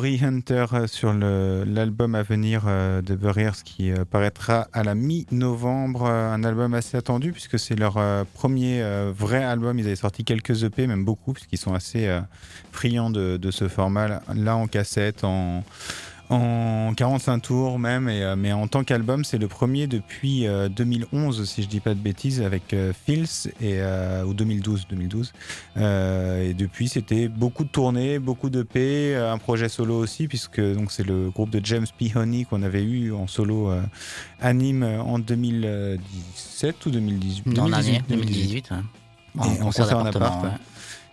Glory 0.05 0.23
Hunter 0.23 0.65
euh, 0.73 0.85
sur 0.85 1.13
l'album 1.13 2.13
à 2.13 2.21
venir 2.21 2.65
euh, 2.67 3.01
de 3.01 3.15
Burriers 3.15 3.63
qui 3.63 3.91
euh, 3.91 4.05
paraîtra 4.05 4.67
à 4.71 4.83
la 4.83 4.93
mi-novembre. 4.93 6.05
Un 6.05 6.43
album 6.43 6.75
assez 6.75 6.95
attendu 6.95 7.31
puisque 7.31 7.57
c'est 7.57 7.73
leur 7.73 7.97
premier 8.35 8.83
vrai 9.17 9.43
album. 9.43 9.79
Ils 9.79 9.87
avaient 9.87 9.95
sorti 9.95 10.23
quelques 10.23 10.63
EP, 10.63 10.85
même 10.85 11.05
beaucoup, 11.05 11.33
puisqu'ils 11.33 11.57
sont 11.57 11.73
assez 11.73 12.07
friands 12.71 13.09
de, 13.09 13.37
de 13.37 13.51
ce 13.51 13.67
format. 13.67 14.21
Là, 14.35 14.55
en 14.55 14.67
cassette, 14.67 15.23
en, 15.23 15.63
en 16.29 16.93
45 16.95 17.39
tours 17.39 17.79
même. 17.79 18.09
Et, 18.09 18.23
euh, 18.23 18.35
mais 18.35 18.51
en 18.53 18.67
tant 18.67 18.83
qu'album, 18.83 19.23
c'est 19.23 19.37
le 19.37 19.47
premier 19.47 19.87
depuis 19.87 20.47
euh, 20.47 20.69
2011, 20.69 21.47
si 21.49 21.63
je 21.63 21.67
dis 21.67 21.79
pas 21.79 21.93
de 21.93 21.99
bêtises, 21.99 22.41
avec 22.41 22.73
euh, 22.73 22.93
Fils, 23.05 23.47
et, 23.61 23.79
euh, 23.79 24.23
ou 24.25 24.33
2012. 24.33 24.87
2012. 24.89 25.33
Euh, 25.77 26.49
et 26.49 26.53
depuis, 26.53 26.87
c'était 26.87 27.27
beaucoup 27.27 27.63
de 27.63 27.69
tournées, 27.69 28.19
beaucoup 28.19 28.49
de 28.49 28.63
P, 28.63 29.15
un 29.15 29.37
projet 29.37 29.69
solo 29.69 29.95
aussi, 29.97 30.27
puisque 30.27 30.59
donc 30.61 30.91
c'est 30.91 31.05
le 31.05 31.29
groupe 31.29 31.49
de 31.49 31.61
James 31.63 31.85
P. 31.97 32.11
Honey 32.15 32.45
qu'on 32.45 32.63
avait 32.63 32.83
eu 32.83 33.11
en 33.13 33.27
solo 33.27 33.69
euh, 33.69 33.81
anime 34.41 34.83
en 34.83 35.19
2017 35.19 36.85
ou 36.85 36.91
2018 36.91 37.53
Dans 37.53 37.67
l'année 37.67 38.01
2018. 38.09 38.69
2018. 38.69 38.71
ouais. 38.71 38.77
Et 39.37 39.39
en 39.39 39.55
concert 39.65 39.97
en 39.97 40.05
appart, 40.05 40.43
ouais. 40.45 40.49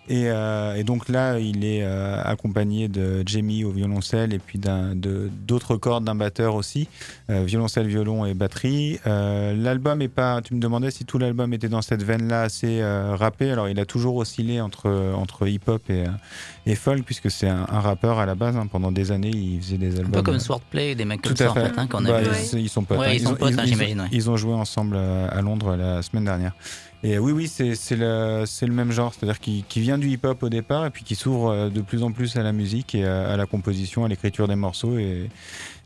Et, 0.08 0.24
euh, 0.30 0.74
et 0.74 0.82
donc 0.82 1.08
là, 1.08 1.38
il 1.38 1.64
est 1.64 1.82
euh, 1.84 2.20
accompagné 2.24 2.88
de 2.88 3.22
Jamie 3.24 3.62
au 3.64 3.70
violoncelle 3.70 4.34
et 4.34 4.38
puis 4.40 4.58
d'autres 4.58 5.76
cordes 5.76 6.04
d'un 6.04 6.14
batteur 6.16 6.54
aussi, 6.56 6.88
euh, 7.30 7.44
violoncelle, 7.44 7.86
violon 7.86 8.24
et 8.26 8.34
batterie. 8.34 8.98
L'album 9.04 10.02
est 10.02 10.08
pas. 10.08 10.40
Tu 10.42 10.54
me 10.54 10.60
demandais 10.60 10.90
si 10.90 11.04
tout 11.04 11.18
l'album 11.18 11.52
était 11.52 11.68
dans 11.68 11.82
cette 11.82 12.02
veine-là 12.02 12.42
assez 12.42 12.80
euh, 12.80 13.14
rappé. 13.14 13.50
Alors 13.50 13.68
il 13.68 13.78
a 13.78 13.84
toujours 13.86 14.16
oscillé 14.16 14.60
entre 14.60 14.90
entre 15.14 15.46
hip-hop 15.46 15.82
et, 15.88 16.04
et 16.66 16.74
folk 16.74 17.04
puisque 17.04 17.30
c'est 17.30 17.48
un, 17.48 17.66
un 17.70 17.80
rappeur 17.80 18.18
à 18.18 18.26
la 18.26 18.34
base. 18.34 18.56
hein. 18.56 18.66
Pendant 18.66 18.90
des 18.92 19.12
années, 19.12 19.30
il 19.32 19.60
faisait 19.60 19.78
des 19.78 19.94
Un 19.96 19.98
albums. 19.98 20.12
peu 20.12 20.22
comme 20.22 20.38
Swordplay, 20.40 20.94
des 20.94 21.04
mecs 21.04 21.22
comme 21.22 21.36
ça 21.36 21.50
en 21.50 21.54
fait. 21.54 21.72
hein, 21.76 21.86
qu'on 21.86 22.04
a 22.06 22.08
Bah, 22.10 22.20
vu. 22.22 22.28
Ils, 22.54 22.58
ils 22.60 22.68
sont 22.68 22.82
potes. 22.84 22.98
Ouais, 22.98 23.06
hein. 23.06 23.12
ils 23.14 23.20
sont 23.20 23.32
ont- 23.32 23.36
potes, 23.36 23.52
ils- 24.12 24.30
ont 24.30 24.36
joué 24.36 24.52
ensemble 24.54 24.96
à 24.96 25.40
Londres 25.42 25.76
la 25.76 26.02
semaine 26.02 26.24
dernière. 26.24 26.52
Et 27.04 27.18
oui, 27.18 27.32
oui, 27.32 27.48
c'est 27.48 27.74
c'est 27.74 27.96
le, 27.96 28.44
c'est 28.46 28.66
le 28.66 28.72
même 28.72 28.92
genre, 28.92 29.12
c'est-à-dire 29.12 29.40
qui, 29.40 29.64
vient 29.76 29.98
du 29.98 30.08
hip-hop 30.08 30.40
au 30.42 30.48
départ 30.48 30.86
et 30.86 30.90
puis 30.90 31.02
qui 31.02 31.16
s'ouvre 31.16 31.50
euh, 31.50 31.68
de 31.68 31.80
plus 31.80 32.02
en 32.04 32.12
plus 32.12 32.36
à 32.36 32.42
la 32.44 32.52
musique 32.52 32.94
et 32.94 33.04
à, 33.04 33.30
à 33.32 33.36
la 33.36 33.46
composition, 33.46 34.04
à 34.04 34.08
l'écriture 34.08 34.46
des 34.46 34.54
morceaux. 34.54 34.96
Et 34.98 35.28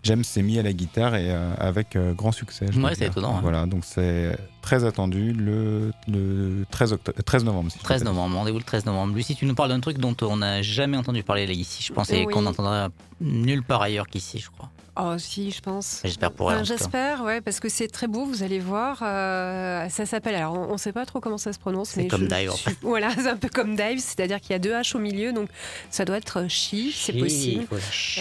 James 0.03 0.25
s'est 0.25 0.43
mis 0.43 0.59
à 0.59 0.63
la 0.63 0.75
guitare 0.75 1.15
et 1.17 1.31
euh, 1.31 1.55
avec 1.59 1.97
euh, 1.97 2.13
grand 2.13 2.33
succès. 2.33 2.67
Ouais, 2.77 2.95
c'est 2.95 3.07
étonnant, 3.07 3.37
hein. 3.37 3.41
Voilà, 3.43 3.65
donc 3.65 3.85
c'est 3.87 4.37
très 4.61 4.85
attendu 4.85 5.33
le, 5.33 5.91
le 6.07 6.65
13, 6.71 6.93
octobre, 6.93 7.19
13 7.25 7.45
novembre. 7.45 7.71
si 7.73 7.79
je 7.79 7.83
13 7.85 8.01
ne 8.03 8.05
me 8.05 8.05
trompe 8.11 8.17
novembre, 8.17 8.37
rendez-vous 8.39 8.59
le 8.59 8.65
13 8.65 8.85
novembre. 8.85 9.15
Lucie, 9.15 9.35
tu 9.37 9.47
nous 9.47 9.55
parles 9.55 9.71
d'un 9.71 9.81
truc 9.81 9.97
dont 9.99 10.15
on 10.23 10.37
n'a 10.37 10.61
jamais 10.61 10.99
entendu 10.99 11.23
parler 11.23 11.47
là, 11.47 11.53
ici, 11.55 11.83
je 11.83 11.93
pense, 11.95 12.11
et 12.11 12.27
Oui. 12.27 12.33
qu'on 12.33 12.43
n'entendra 12.43 12.91
nulle 13.23 13.63
part 13.63 13.81
ailleurs 13.81 14.07
qu'ici, 14.07 14.39
je 14.39 14.51
crois. 14.51 14.71
Oh, 14.99 15.19
si, 15.19 15.51
je 15.51 15.61
pense. 15.61 16.01
J'espère 16.05 16.33
pour 16.33 16.51
elle. 16.51 16.57
Enfin, 16.61 16.63
en 16.63 16.65
tout 16.65 16.73
cas. 16.73 16.79
J'espère, 16.79 17.23
ouais, 17.23 17.41
parce 17.43 17.61
que 17.61 17.69
c'est 17.69 17.89
très 17.89 18.07
beau, 18.07 18.25
vous 18.25 18.43
allez 18.43 18.59
voir. 18.61 19.01
euh, 19.03 19.87
ça 19.91 20.07
s'appelle, 20.07 20.35
alors 20.35 20.55
on 20.55 20.73
ne 20.73 20.79
sait 20.79 20.93
pas 20.93 21.05
trop 21.05 21.21
comment 21.21 21.37
ça 21.37 21.53
se 21.53 21.59
prononce. 21.59 21.91
C'est 21.91 22.03
mais 22.05 22.09
comme 22.09 22.23
je- 22.23 22.27
Dive, 22.35 22.53
je 22.67 22.71
Voilà, 22.83 23.11
c'est 23.15 23.29
un 23.29 23.37
peu 23.37 23.49
comme 23.51 23.77
Dive, 23.77 23.99
c'est-à-dire 23.99 24.41
qu'il 24.41 24.53
y 24.53 24.55
a 24.55 24.59
deux 24.59 24.73
H 24.73 24.97
au 24.97 24.99
milieu, 24.99 25.33
donc 25.35 25.51
ça 25.91 26.05
doit 26.07 26.17
être 26.17 26.47
Chi, 26.49 26.93
c'est 26.97 27.13
possible. 27.13 27.67
chi- 27.91 28.21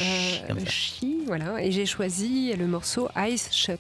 Euh. 0.50 0.56
Chi, 0.68 1.24
voilà, 1.28 1.64
et 1.64 1.72
j'ai 1.72 1.86
choisi 1.86 2.54
le 2.54 2.68
morceau 2.68 3.08
Eyes 3.16 3.40
Shut. 3.52 3.80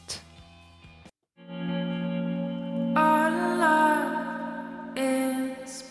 Our 2.97 3.29
love 3.59 4.97
is. 4.97 5.83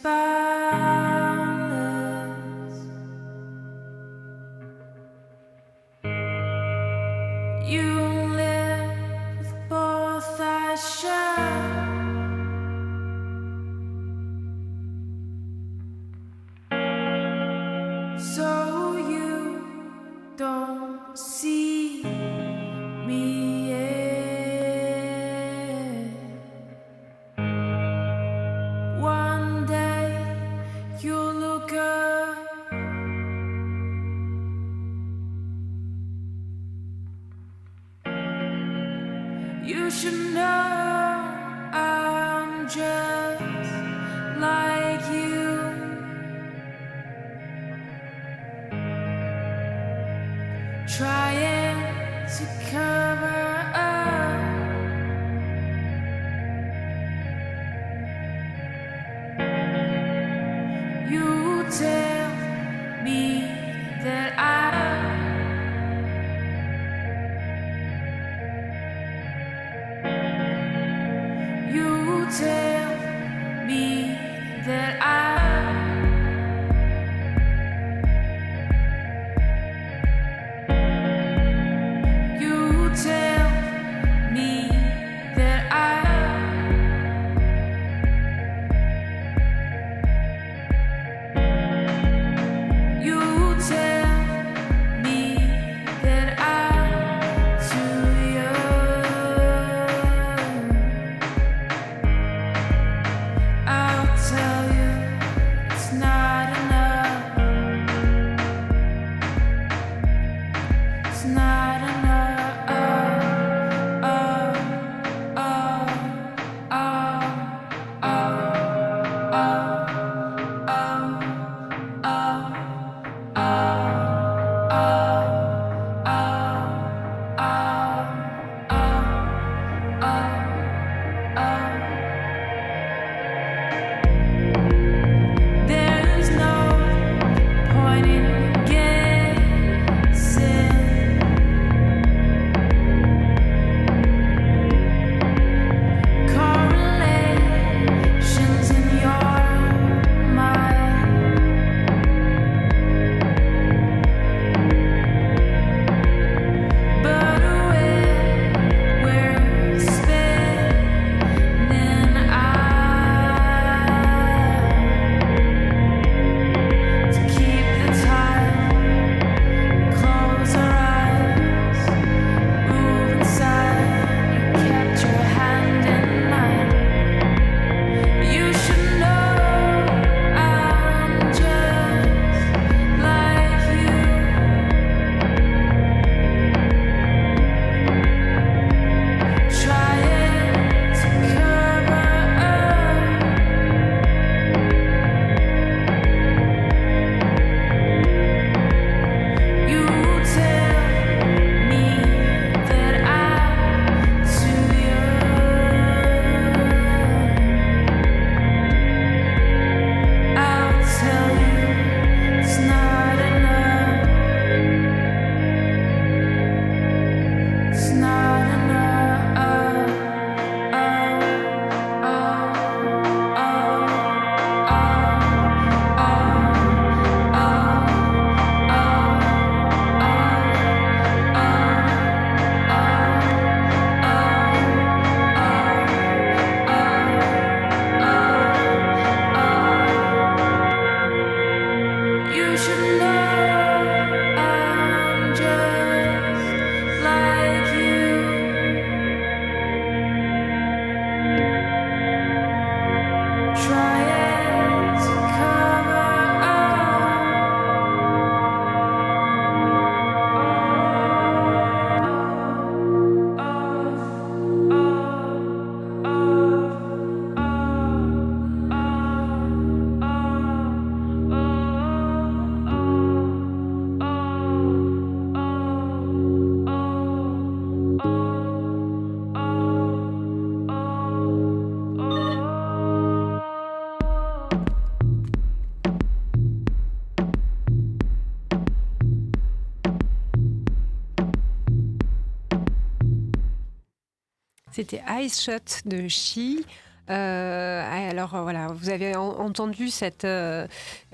C'était 294.87 295.03
Ice 295.23 295.43
Shot 295.43 295.89
de 295.89 296.09
She. 296.09 296.63
Euh, 297.11 298.11
alors 298.11 298.43
voilà, 298.43 298.67
vous 298.69 298.91
avez 298.91 299.17
en- 299.17 299.39
entendu 299.41 299.89
cette, 299.89 300.25
euh, 300.25 300.67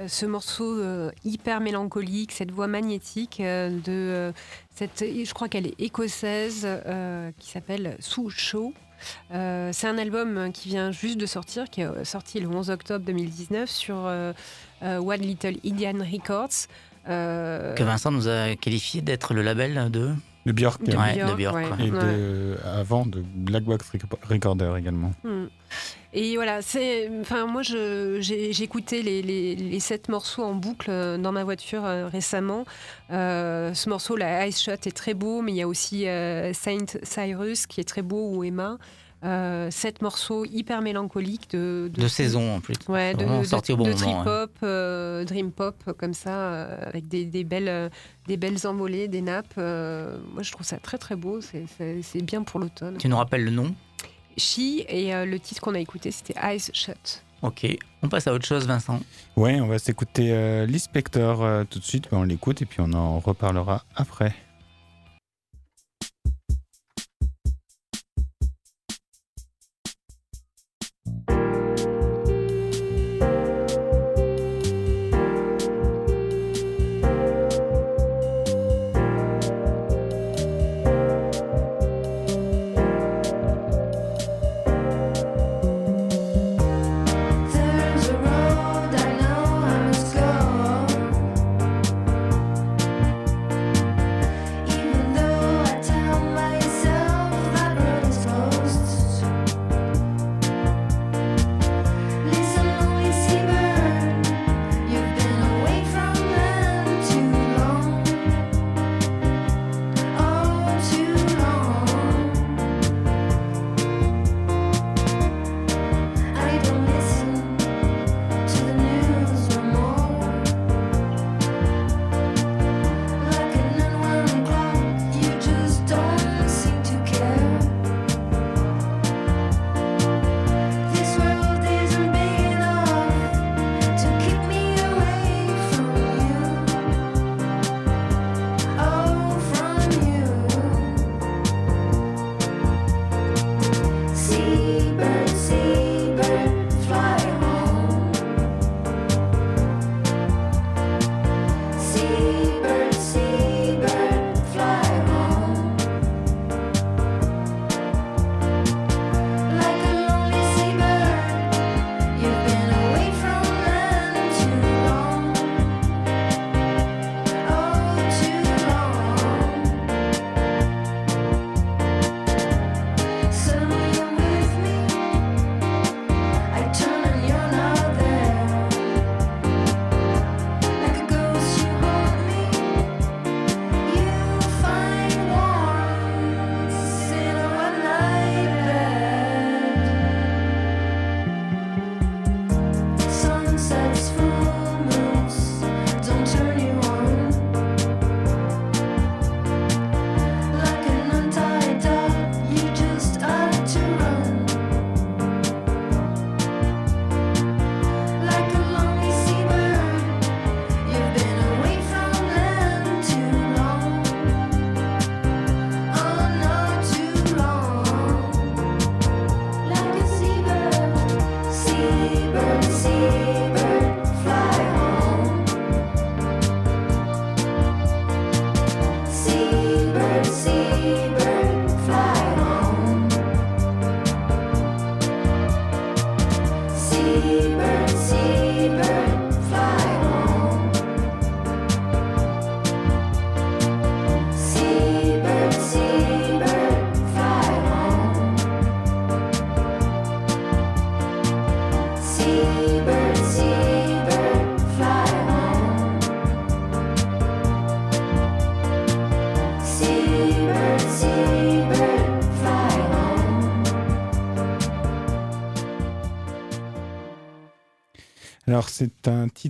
ce 0.09 0.27
morceau 0.27 0.79
euh, 0.81 1.11
hyper 1.25 1.61
mélancolique, 1.61 2.33
cette 2.33 2.51
voix 2.51 2.67
magnétique 2.67 3.41
de 3.41 4.33
cette, 4.75 5.05
je 5.05 5.33
crois 5.35 5.49
qu'elle 5.49 5.67
est 5.69 5.81
écossaise, 5.81 6.67
qui 7.39 7.51
s'appelle 7.51 7.97
Shaw. 8.01 8.73
Euh, 9.33 9.71
c'est 9.73 9.87
un 9.87 9.99
album 9.99 10.51
qui 10.53 10.69
vient 10.71 10.91
juste 10.91 11.19
de 11.19 11.27
sortir, 11.27 11.71
qui 11.71 11.83
est 11.83 12.05
sorti 12.05 12.41
le 12.41 12.49
11 12.49 12.71
octobre 12.71 13.05
2019 13.05 13.71
sur 13.71 13.97
One 14.83 15.21
Little 15.21 15.57
Indian 15.65 15.99
Records. 16.13 16.67
Que 17.07 17.83
Vincent 17.85 18.11
nous 18.11 18.27
a 18.29 18.57
qualifié 18.57 19.01
d'être 19.01 19.33
le 19.33 19.43
label 19.43 19.91
de. 19.93 20.13
De 20.47 20.53
Björk. 20.53 20.83
de 20.83 20.97
Ouais, 20.97 21.15
Björk, 21.15 21.31
de 21.31 21.37
Björk, 21.37 21.55
ouais. 21.55 21.65
ouais. 21.65 21.87
Et 21.87 21.91
Ouais. 21.91 21.99
de- 22.03 22.57
avant 22.65 23.05
de 23.05 23.23
Black 23.35 23.65
Box 23.65 23.91
Rec- 23.91 24.03
Recorder 24.29 24.73
également. 24.79 25.13
Hmm. 25.23 25.47
Et 26.13 26.35
voilà, 26.35 26.61
c'est, 26.63 27.09
enfin 27.21 27.47
moi 27.47 27.63
j'ai, 27.63 28.51
écouté 28.63 29.03
les, 29.03 29.23
les, 29.23 29.55
les 29.55 29.81
sept 29.81 30.09
morceaux 30.09 30.43
en 30.43 30.55
boucle 30.55 30.91
euh, 30.91 31.19
dans 31.19 31.31
ma 31.31 31.45
voiture 31.45 31.85
euh, 31.85 32.09
récemment. 32.09 32.65
Euh, 33.13 33.75
ce 33.75 33.89
morceau, 33.89 34.17
la 34.17 34.47
Ice 34.49 34.61
Shot, 34.63 34.73
est 34.73 34.97
très 34.97 35.15
beau, 35.15 35.41
mais 35.43 35.53
il 35.53 35.57
y 35.57 35.63
a 35.63 35.69
aussi 35.69 36.09
euh, 36.09 36.53
Saint 36.53 36.79
Cyrus 37.05 37.67
qui 37.67 37.81
est 37.81 37.85
très 37.85 38.03
beau 38.03 38.31
ou 38.35 38.43
Emma. 38.43 38.79
Euh, 39.23 39.71
sept 39.71 40.01
morceaux 40.01 40.47
hyper 40.47 40.81
mélancoliques 40.81 41.51
de, 41.51 41.91
De 41.93 42.09
saison 42.09 42.57
en 42.57 42.61
plus. 42.61 42.77
Ouais, 42.89 43.13
de, 43.13 43.25
de, 43.25 43.45
sorti 43.45 43.73
au 43.73 43.77
bon 43.77 43.85
de 43.85 43.91
moment, 43.91 44.23
trip 44.23 44.27
hop, 44.27 44.53
euh, 44.63 45.25
dream 45.25 45.53
pop 45.53 45.77
comme 45.99 46.15
ça, 46.15 46.31
euh, 46.31 46.77
avec 46.87 47.07
des, 47.07 47.27
des 47.27 47.45
belles, 47.45 47.69
euh, 47.69 47.89
des 48.29 48.39
belles 48.39 48.67
envolées, 48.67 49.09
des 49.09 49.21
nappes. 49.21 49.53
euh, 49.59 50.17
moi, 50.33 50.43
je 50.43 50.51
trouve 50.51 50.65
ça 50.67 50.79
très 50.79 50.97
très 50.97 51.17
beau. 51.17 51.43
C'est, 51.43 51.65
c'est, 51.77 52.01
c'est 52.03 52.23
bien 52.23 52.43
pour 52.43 52.61
l'automne. 52.61 52.97
Tu 52.97 53.09
nous 53.09 53.17
rappelles 53.19 53.45
le 53.45 53.51
nom? 53.51 53.75
She 54.39 54.85
et 54.89 55.15
euh, 55.15 55.27
le 55.27 55.39
titre 55.39 55.61
qu'on 55.61 55.75
a 55.75 55.81
écouté, 55.81 56.11
c'était 56.13 56.35
Eyes 56.43 56.71
Shut. 56.73 57.23
Ok. 57.43 57.67
On 58.03 58.09
passe 58.09 58.27
à 58.27 58.33
autre 58.33 58.47
chose, 58.47 58.67
Vincent. 58.67 59.01
Ouais, 59.37 59.61
on 59.61 59.67
va 59.67 59.79
s'écouter 59.79 60.29
euh, 60.31 60.65
l'Inspector 60.67 61.43
euh, 61.43 61.65
tout 61.69 61.79
de 61.79 61.85
suite. 61.85 62.09
Ben, 62.11 62.19
on 62.19 62.23
l'écoute 62.23 62.63
et 62.63 62.67
puis 62.67 62.79
on 62.81 62.93
en 62.95 63.19
reparlera 63.19 63.85
après. 63.97 64.35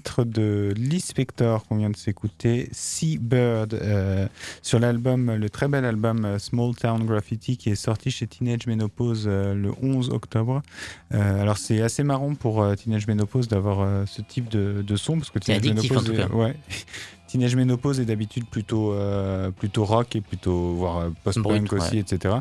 Titre 0.01 0.25
de 0.25 0.73
Lee 0.79 0.99
Spector 0.99 1.67
qu'on 1.67 1.77
vient 1.77 1.91
de 1.91 1.97
s'écouter, 1.97 2.71
Seabird, 2.73 3.75
euh, 3.75 4.27
sur 4.63 4.79
l'album, 4.79 5.35
le 5.35 5.51
très 5.51 5.69
bel 5.69 5.85
album 5.85 6.25
euh, 6.25 6.39
Small 6.39 6.75
Town 6.75 7.05
Graffiti 7.05 7.59
qui 7.59 7.69
est 7.69 7.75
sorti 7.75 8.11
chez 8.11 8.27
Teenage 8.27 8.67
Menopause 8.67 9.27
euh, 9.27 9.53
le 9.53 9.73
11 9.83 10.09
octobre. 10.09 10.63
Euh, 11.13 11.43
alors, 11.43 11.59
c'est 11.59 11.83
assez 11.83 12.03
marrant 12.03 12.35
pour 12.35 12.67
Teenage 12.77 13.07
Menopause 13.09 13.47
d'avoir 13.47 14.09
ce 14.09 14.23
type 14.23 14.49
de, 14.49 14.83
de 14.87 14.97
son 14.97 15.19
parce 15.19 15.29
que 15.29 15.39
Teenage 15.39 15.65
Menopause, 15.65 15.97
en 15.99 16.03
tout 16.03 16.15
cas. 16.17 16.29
ouais. 16.29 16.57
Teenage 17.31 17.55
Menopause 17.55 18.01
est 18.01 18.05
d'habitude 18.05 18.45
plutôt, 18.47 18.93
euh, 18.93 19.51
plutôt 19.51 19.85
rock 19.85 20.17
et 20.17 20.21
plutôt 20.21 20.75
voire 20.75 20.99
euh, 20.99 21.11
post-punk 21.23 21.73
aussi, 21.73 21.99
etc. 21.99 22.35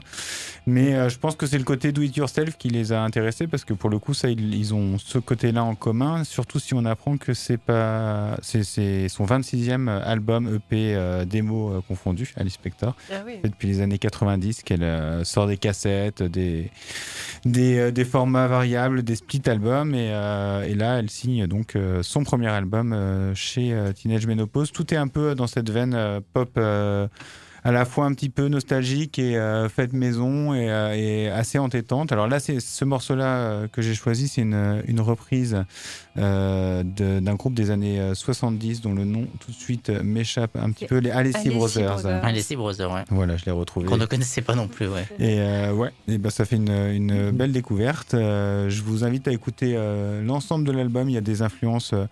Mais 0.66 0.96
euh, 0.96 1.10
je 1.10 1.18
pense 1.20 1.36
que 1.36 1.46
c'est 1.46 1.58
le 1.60 1.64
côté 1.64 1.92
do 1.92 2.02
it 2.02 2.16
yourself 2.18 2.58
qui 2.58 2.70
les 2.70 2.92
a 2.92 3.02
intéressés 3.04 3.48
parce 3.48 3.66
que 3.66 3.74
pour 3.74 3.90
le 3.90 4.00
coup, 4.00 4.14
ça, 4.14 4.30
ils, 4.30 4.56
ils 4.56 4.74
ont 4.74 4.98
ce 4.98 5.20
côté-là 5.20 5.64
en 5.64 5.76
commun. 5.76 6.24
Surtout 6.24 6.58
si 6.60 6.74
on 6.74 6.86
apprend 6.86 7.18
que 7.18 7.34
c'est 7.34 7.58
pas, 7.58 8.38
c'est 8.42 8.64
c'est 8.64 9.10
son 9.10 9.26
26e 9.26 9.88
album 9.90 10.56
EP 10.56 10.96
euh, 10.96 11.26
démo 11.26 11.70
euh, 11.72 11.82
confondu, 11.88 12.34
Alice 12.36 12.54
Spector 12.54 12.96
Ah 13.12 13.22
oui. 13.26 13.34
fait 13.42 13.50
depuis 13.50 13.68
les 13.68 13.82
années 13.82 13.98
90 14.00 14.64
qu'elle 14.64 14.84
euh, 14.84 15.24
sort 15.24 15.46
des 15.48 15.58
cassettes, 15.58 16.24
des, 16.24 16.72
des, 17.46 17.78
euh, 17.78 17.92
des 17.92 18.06
formats 18.06 18.48
variables, 18.48 19.04
des 19.04 19.16
split 19.16 19.42
albums. 19.46 19.94
Et, 19.94 20.10
euh, 20.12 20.64
et 20.68 20.74
là, 20.76 21.00
elle 21.00 21.10
signe 21.10 21.46
donc 21.48 21.76
euh, 21.76 22.02
son 22.04 22.24
premier 22.24 22.48
album 22.48 22.92
euh, 22.94 23.34
chez 23.36 23.72
euh, 23.74 23.92
Teenage 23.94 24.26
Menopause. 24.28 24.72
Tout 24.80 24.94
est 24.94 24.98
un 24.98 25.10
peu 25.10 25.36
dans 25.36 25.46
cette 25.46 25.70
veine 25.70 25.94
euh, 25.94 26.22
pop. 26.34 26.52
euh, 26.56 27.10
à 27.66 27.72
la 27.74 27.84
fois 27.84 28.06
un 28.06 28.14
petit 28.14 28.30
peu 28.30 28.48
nostalgique 28.48 29.20
et 29.20 29.38
euh, 29.38 29.68
faite 29.68 29.92
maison 29.92 30.54
et, 30.54 30.72
euh, 30.72 30.96
et 30.96 31.30
assez 31.30 31.60
entêtante. 31.60 32.14
Alors 32.14 32.28
là, 32.28 32.40
ce 32.40 32.86
morceau-là 32.86 33.68
que 33.68 33.82
j'ai 33.82 33.96
choisi, 33.96 34.30
c'est 34.30 34.42
une, 34.42 35.02
reprise 35.02 35.64
d'un 36.24 37.36
groupe 37.36 37.54
des 37.54 37.72
années 37.72 38.00
euh, 38.00 38.14
70 38.14 38.82
dont 38.82 38.94
le 38.94 39.06
nom 39.06 39.26
tout 39.40 39.52
de 39.52 39.56
suite 39.56 39.90
euh, 39.90 40.04
m'échappe 40.04 40.56
un 40.56 40.72
petit 40.72 40.86
peu, 40.86 40.98
les 40.98 41.12
Alessi 41.12 41.38
Alessi 41.38 41.50
Brothers. 41.50 42.06
Ah, 42.24 42.32
les 42.32 42.42
Sea 42.42 42.56
Brothers, 42.56 42.92
ouais. 42.94 43.04
Voilà, 43.10 43.38
je 43.38 43.46
l'ai 43.46 43.52
retrouvé. 43.52 43.86
Qu'on 43.88 43.98
ne 43.98 44.06
connaissait 44.06 44.42
pas 44.42 44.56
non 44.56 44.68
plus, 44.68 44.88
ouais. 44.88 45.06
Et 45.20 45.40
euh, 45.40 45.74
ouais, 45.74 45.92
et 46.08 46.18
ben 46.18 46.30
ça 46.30 46.46
fait 46.46 46.56
une, 46.58 46.70
une 46.72 47.32
belle 47.32 47.52
découverte. 47.52 48.14
Euh, 48.14 48.70
je 48.70 48.82
vous 48.84 49.04
invite 49.04 49.28
à 49.28 49.32
écouter 49.32 49.74
euh, 49.76 50.22
l'ensemble 50.24 50.66
de 50.66 50.72
l'album. 50.72 51.10
Il 51.10 51.14
y 51.14 51.18
a 51.18 51.22
des 51.22 51.42
influences 51.42 51.94
euh, 51.94 52.06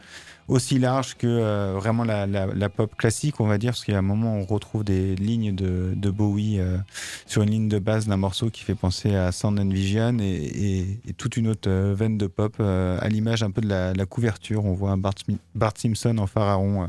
aussi 0.47 0.80
larges 0.80 1.16
que 1.18 1.28
euh, 1.28 1.74
vraiment 1.76 2.05
la, 2.05 2.26
la- 2.26 2.45
la 2.47 2.70
pop 2.70 2.95
classique, 2.95 3.41
on 3.41 3.47
va 3.47 3.58
dire, 3.58 3.72
parce 3.72 3.84
qu'il 3.84 3.91
y 3.93 3.95
a 3.95 3.99
un 3.99 4.01
moment 4.03 4.38
où 4.38 4.41
on 4.41 4.45
retrouve 4.45 4.86
des 4.86 5.14
lignes 5.18 5.53
de, 5.53 5.91
de 5.93 6.10
Bowie 6.10 6.60
euh, 6.62 6.78
sur 7.26 7.41
une 7.41 7.49
ligne 7.49 7.68
de 7.68 7.80
base 7.80 8.08
d'un 8.08 8.16
morceau 8.16 8.49
qui 8.49 8.64
fait 8.64 8.74
penser 8.76 9.14
à 9.14 9.34
Sound 9.34 9.60
and 9.60 9.68
Vision 9.70 10.18
et, 10.20 10.24
et- 10.26 10.99
et 11.10 11.14
toute 11.14 11.36
une 11.36 11.49
autre 11.49 11.70
euh, 11.70 11.93
veine 11.97 12.18
de 12.18 12.28
pop 12.28 12.55
euh, 12.62 12.97
à 13.01 13.10
l'image 13.10 13.43
un 13.43 13.51
peu 13.51 13.60
de 13.60 13.68
la, 13.68 13.93
la 13.98 14.06
couverture. 14.06 14.66
On 14.66 14.74
voit 14.74 14.91
un 14.91 14.98
Bart, 14.98 15.16
Bart 15.56 15.74
Simpson 15.76 16.18
en 16.18 16.28
pharaon, 16.28 16.84
euh, 16.84 16.88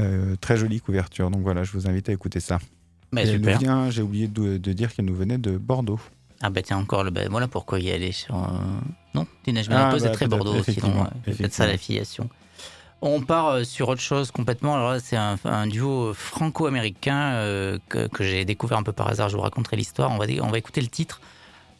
euh, 0.00 0.36
très 0.40 0.56
jolie 0.56 0.80
couverture. 0.80 1.30
Donc 1.30 1.42
voilà, 1.42 1.64
je 1.64 1.72
vous 1.72 1.88
invite 1.88 2.08
à 2.08 2.12
écouter 2.12 2.40
ça. 2.40 2.58
Bah, 3.12 3.22
vient, 3.24 3.90
j'ai 3.90 4.02
oublié 4.02 4.26
de, 4.26 4.56
de 4.56 4.72
dire 4.72 4.94
qu'elle 4.94 5.04
nous 5.04 5.14
venait 5.14 5.38
de 5.38 5.58
Bordeaux. 5.58 6.00
Ah 6.40 6.50
bah 6.50 6.62
tiens, 6.62 6.78
encore 6.78 7.04
le... 7.04 7.10
bah, 7.10 7.20
voilà 7.30 7.46
pourquoi 7.46 7.78
y 7.78 7.90
aller 7.92 8.10
sur... 8.10 8.34
euh, 8.34 8.48
Non, 9.14 9.26
Teenage 9.44 9.68
Ah, 9.70 9.94
bah, 9.96 10.04
est 10.04 10.12
très 10.12 10.26
Bordeaux 10.26 10.54
aussi, 10.54 10.80
donc 10.80 10.92
c'est 11.24 11.36
peut-être 11.36 11.52
ça 11.52 11.66
l'affiliation. 11.66 12.28
On 13.04 13.20
part 13.20 13.64
sur 13.66 13.88
autre 13.88 14.00
chose 14.00 14.30
complètement. 14.30 14.74
Alors 14.76 14.92
là, 14.92 15.00
c'est 15.00 15.16
un, 15.16 15.36
un 15.44 15.66
duo 15.66 16.14
franco-américain 16.14 17.32
euh, 17.32 17.78
que, 17.88 18.06
que 18.06 18.22
j'ai 18.22 18.44
découvert 18.44 18.78
un 18.78 18.84
peu 18.84 18.92
par 18.92 19.08
hasard. 19.08 19.28
Je 19.28 19.34
vous 19.36 19.42
raconterai 19.42 19.76
l'histoire. 19.76 20.10
On 20.12 20.18
va, 20.18 20.26
on 20.40 20.50
va 20.50 20.58
écouter 20.58 20.80
le 20.80 20.86
titre. 20.86 21.20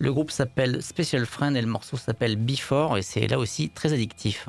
Le 0.02 0.12
groupe 0.12 0.32
s'appelle 0.32 0.82
Special 0.82 1.24
Friend 1.26 1.56
et 1.56 1.60
le 1.60 1.68
morceau 1.68 1.96
s'appelle 1.96 2.34
Before 2.34 2.98
et 2.98 3.02
c'est 3.02 3.28
là 3.28 3.38
aussi 3.38 3.70
très 3.70 3.92
addictif. 3.92 4.48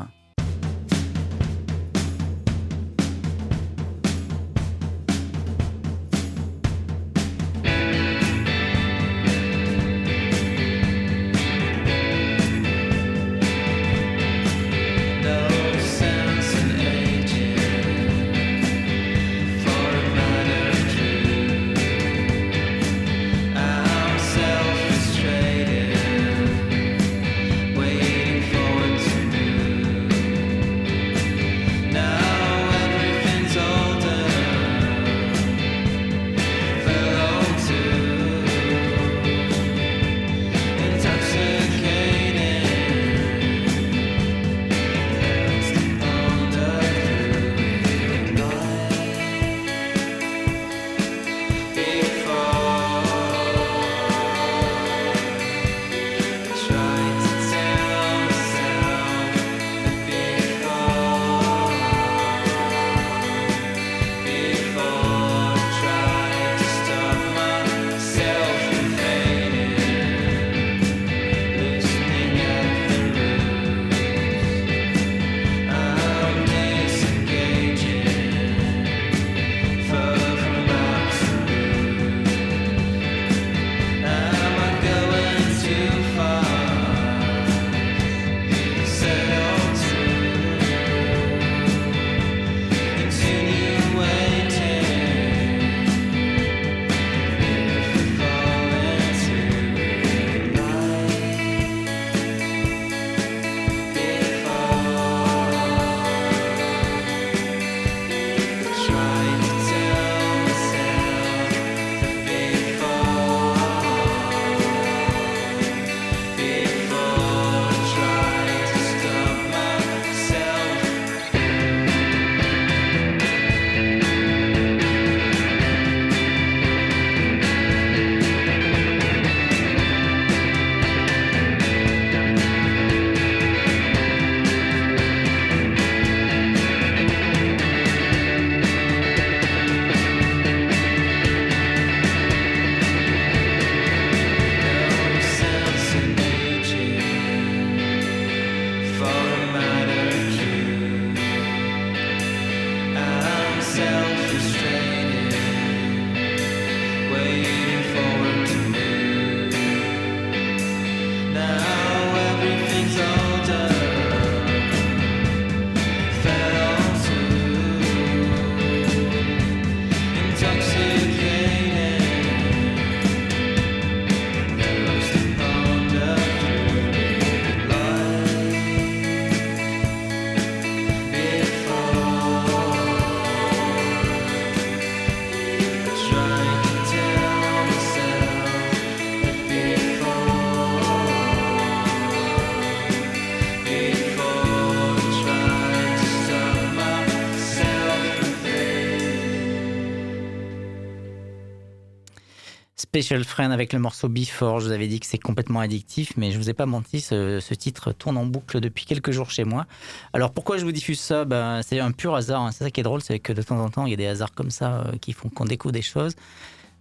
Special 202.93 203.23
Friend 203.23 203.51
avec 203.51 203.73
le 203.73 203.79
morceau 203.79 204.07
Before. 204.07 204.59
Je 204.59 204.67
vous 204.67 204.71
avais 204.71 204.87
dit 204.87 204.99
que 204.99 205.07
c'est 205.07 205.17
complètement 205.17 205.61
addictif, 205.61 206.13
mais 206.15 206.29
je 206.29 206.37
vous 206.37 206.51
ai 206.51 206.53
pas 206.53 206.67
menti, 206.67 207.01
ce, 207.01 207.53
titre 207.55 207.91
tourne 207.91 208.17
en 208.17 208.25
boucle 208.27 208.59
depuis 208.59 208.85
quelques 208.85 209.09
jours 209.09 209.31
chez 209.31 209.45
moi. 209.45 209.65
Alors 210.13 210.29
pourquoi 210.29 210.59
je 210.59 210.63
vous 210.63 210.71
diffuse 210.71 210.99
ça? 210.99 211.25
Ben, 211.25 211.63
C'est 211.63 211.79
un 211.79 211.91
pur 211.91 212.13
hasard. 212.13 212.43
hein. 212.43 212.51
C'est 212.51 212.65
ça 212.65 212.69
qui 212.69 212.81
est 212.81 212.83
drôle, 212.83 213.01
c'est 213.01 213.17
que 213.17 213.33
de 213.33 213.41
temps 213.41 213.59
en 213.59 213.71
temps, 213.71 213.87
il 213.87 213.89
y 213.89 213.93
a 213.93 213.97
des 213.97 214.05
hasards 214.05 214.35
comme 214.35 214.51
ça 214.51 214.81
euh, 214.81 214.97
qui 215.01 215.13
font 215.13 215.29
qu'on 215.29 215.45
découvre 215.45 215.71
des 215.71 215.81
choses. 215.81 216.13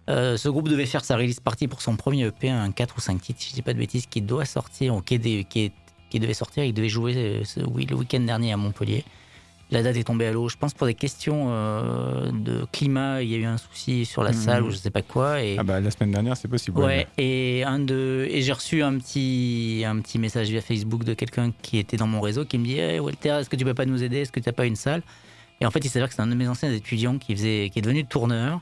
Euh, 0.07 0.37
ce 0.37 0.49
groupe 0.49 0.69
devait 0.69 0.85
faire 0.85 1.03
sa 1.03 1.17
release 1.17 1.39
party 1.39 1.67
pour 1.67 1.81
son 1.81 1.95
premier 1.95 2.27
EP, 2.27 2.47
un 2.47 2.71
4 2.71 2.95
ou 2.95 3.01
5 3.01 3.19
titres, 3.19 3.41
si 3.41 3.49
je 3.49 3.55
dis 3.55 3.63
pas 3.63 3.73
de 3.73 3.79
bêtises, 3.79 4.05
qui 4.05 4.21
doit 4.21 4.45
sortir, 4.45 4.93
ou 4.93 5.01
qui, 5.01 5.17
devait 5.17 6.33
sortir. 6.35 6.63
Il 6.63 6.75
devait 6.75 6.89
jouer 6.89 7.15
euh, 7.17 7.43
le 7.57 7.95
week-end 7.95 8.19
dernier 8.19 8.53
à 8.53 8.57
Montpellier. 8.57 9.03
La 9.73 9.81
date 9.83 9.97
est 9.97 10.03
tombée 10.03 10.27
à 10.27 10.31
l'eau. 10.31 10.47
Je 10.49 10.55
pense 10.55 10.73
pour 10.73 10.85
des 10.87 10.93
questions 10.93 11.47
euh, 11.49 12.31
de 12.31 12.65
climat, 12.71 13.21
il 13.23 13.29
y 13.29 13.35
a 13.35 13.37
eu 13.39 13.45
un 13.45 13.57
souci 13.57 14.05
sur 14.05 14.23
la 14.23 14.29
Mhm. 14.31 14.37
salle 14.37 14.63
ou 14.63 14.69
je 14.69 14.75
sais 14.75 14.91
pas 14.91 15.01
quoi. 15.01 15.41
Et, 15.41 15.57
Ah 15.57 15.63
bah 15.63 15.79
la 15.81 15.89
semaine 15.89 16.11
dernière, 16.11 16.37
c'est 16.37 16.47
possible. 16.47 16.79
Ouais, 16.79 17.07
et 17.17 17.63
un 17.65 17.79
de 17.79 18.27
et 18.29 18.41
j'ai 18.43 18.53
reçu 18.53 18.83
un 18.83 18.95
petit 18.99 19.83
un 19.85 19.99
petit 19.99 20.19
message 20.19 20.49
via 20.49 20.61
Facebook 20.61 21.03
de 21.03 21.13
quelqu'un 21.15 21.51
qui 21.63 21.79
était 21.79 21.97
dans 21.97 22.07
mon 22.07 22.21
réseau 22.21 22.45
qui 22.45 22.57
me 22.59 22.65
dit 22.65 22.77
hey, 22.77 22.99
Walter, 22.99 23.29
est-ce 23.41 23.49
que 23.49 23.55
tu 23.55 23.65
peux 23.65 23.73
pas 23.73 23.85
nous 23.85 24.03
aider? 24.03 24.17
Est-ce 24.19 24.31
que 24.31 24.39
tu 24.39 24.47
n'as 24.47 24.53
pas 24.53 24.65
une 24.67 24.75
salle? 24.75 25.01
Et 25.59 25.65
en 25.65 25.71
fait, 25.71 25.83
il 25.83 25.89
s'avère 25.89 26.07
que 26.09 26.13
c'est 26.15 26.21
un 26.21 26.27
de 26.27 26.35
mes 26.35 26.47
anciens 26.47 26.71
étudiants 26.71 27.17
qui 27.17 27.35
faisait 27.35 27.69
qui 27.73 27.79
est 27.79 27.81
devenu 27.81 28.05
tourneur 28.05 28.61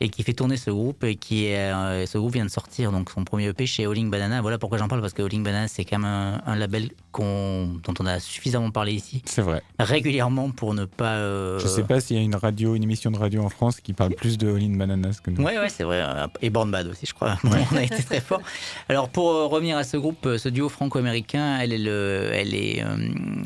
et 0.00 0.08
qui 0.10 0.22
fait 0.22 0.32
tourner 0.32 0.56
ce 0.56 0.70
groupe 0.70 1.02
et 1.04 1.16
qui 1.16 1.46
est 1.46 1.56
euh, 1.72 2.06
ce 2.06 2.18
groupe 2.18 2.32
vient 2.34 2.44
de 2.44 2.50
sortir 2.50 2.92
donc 2.92 3.10
son 3.10 3.24
premier 3.24 3.46
EP 3.48 3.66
chez 3.66 3.84
Howling 3.86 4.10
Banana. 4.10 4.40
Voilà 4.42 4.58
pourquoi 4.58 4.78
j'en 4.78 4.86
parle 4.88 5.00
parce 5.00 5.12
que 5.12 5.22
Howling 5.22 5.42
Banana 5.42 5.66
c'est 5.68 5.84
quand 5.84 5.98
même 5.98 6.04
un, 6.08 6.40
un 6.46 6.54
label 6.56 6.90
dont 7.18 7.94
on 7.98 8.06
a 8.06 8.20
suffisamment 8.20 8.70
parlé 8.70 8.92
ici 8.92 9.22
C'est 9.24 9.42
vrai. 9.42 9.60
régulièrement 9.80 10.50
pour 10.50 10.72
ne 10.74 10.84
pas 10.84 11.16
euh, 11.16 11.58
Je 11.58 11.66
sais 11.66 11.82
pas 11.82 11.98
s'il 12.00 12.16
y 12.16 12.20
a 12.20 12.22
une 12.22 12.36
radio, 12.36 12.76
une 12.76 12.84
émission 12.84 13.10
de 13.10 13.18
radio 13.18 13.42
en 13.42 13.48
France 13.48 13.80
qui 13.80 13.92
parle 13.92 14.14
plus 14.14 14.38
de 14.38 14.48
All 14.54 14.76
Bananas 14.76 15.18
que 15.22 15.30
nous. 15.32 15.42
Ouais, 15.42 15.58
ouais, 15.58 15.68
c'est 15.68 15.82
vrai. 15.84 16.00
euh, 16.00 16.26
Et 16.42 16.50
Born 16.50 16.70
Bad 16.70 16.86
aussi, 16.86 17.06
je 17.06 17.14
crois. 17.14 17.36
on 17.72 17.76
a 17.76 17.82
été 17.82 18.02
très 18.04 18.20
fort. 18.20 18.40
Alors, 18.88 19.08
pour 19.08 19.30
euh, 19.30 19.46
revenir 19.46 19.76
à 19.76 19.82
ce 19.84 19.96
groupe, 19.96 20.28
ce 20.38 20.48
duo 20.48 20.68
franco-américain, 20.68 21.58
elle 21.60 21.72
est 21.72 21.78
le, 21.78 22.30
elle 22.32 22.54
est, 22.54 22.84
euh, 22.84 22.96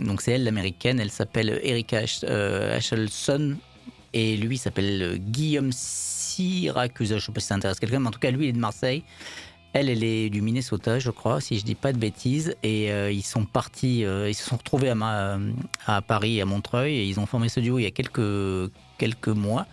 donc 0.04 0.20
c'est 0.20 0.32
elle 0.32 0.44
l'américaine. 0.44 1.00
Elle 1.00 1.10
s'appelle 1.10 1.58
Erika 1.62 1.98
Ash- 2.00 2.24
euh, 2.24 2.76
Ashelson 2.76 3.56
et 4.12 4.36
lui 4.36 4.58
s'appelle 4.58 5.18
Guillaume 5.18 5.72
Syracuse. 6.32 7.14
Je 7.14 7.24
sais 7.24 7.32
pas 7.32 7.40
si 7.40 7.46
ça 7.46 7.54
intéresse 7.54 7.80
quelqu'un, 7.80 8.00
mais 8.00 8.08
en 8.08 8.12
tout 8.12 8.18
cas, 8.18 8.30
lui, 8.30 8.46
il 8.46 8.48
est 8.50 8.52
de 8.52 8.58
Marseille. 8.58 9.02
Elle, 9.74 9.88
elle 9.88 10.04
est 10.04 10.28
du 10.28 10.42
Minnesota, 10.42 10.98
je 10.98 11.10
crois, 11.10 11.40
si 11.40 11.58
je 11.58 11.64
dis 11.64 11.74
pas 11.74 11.92
de 11.92 11.98
bêtises. 11.98 12.54
Et 12.62 12.92
euh, 12.92 13.10
ils 13.10 13.22
sont 13.22 13.46
partis, 13.46 14.04
euh, 14.04 14.28
ils 14.28 14.34
se 14.34 14.44
sont 14.44 14.56
retrouvés 14.56 14.90
à, 14.90 14.94
Ma- 14.94 15.38
à 15.86 16.02
Paris, 16.02 16.42
à 16.42 16.44
Montreuil, 16.44 16.94
et 16.94 17.04
ils 17.04 17.18
ont 17.18 17.26
formé 17.26 17.48
ce 17.48 17.60
duo 17.60 17.78
il 17.78 17.84
y 17.84 17.86
a 17.86 17.90
quelques, 17.90 18.70
quelques 18.98 19.28
mois. 19.28 19.66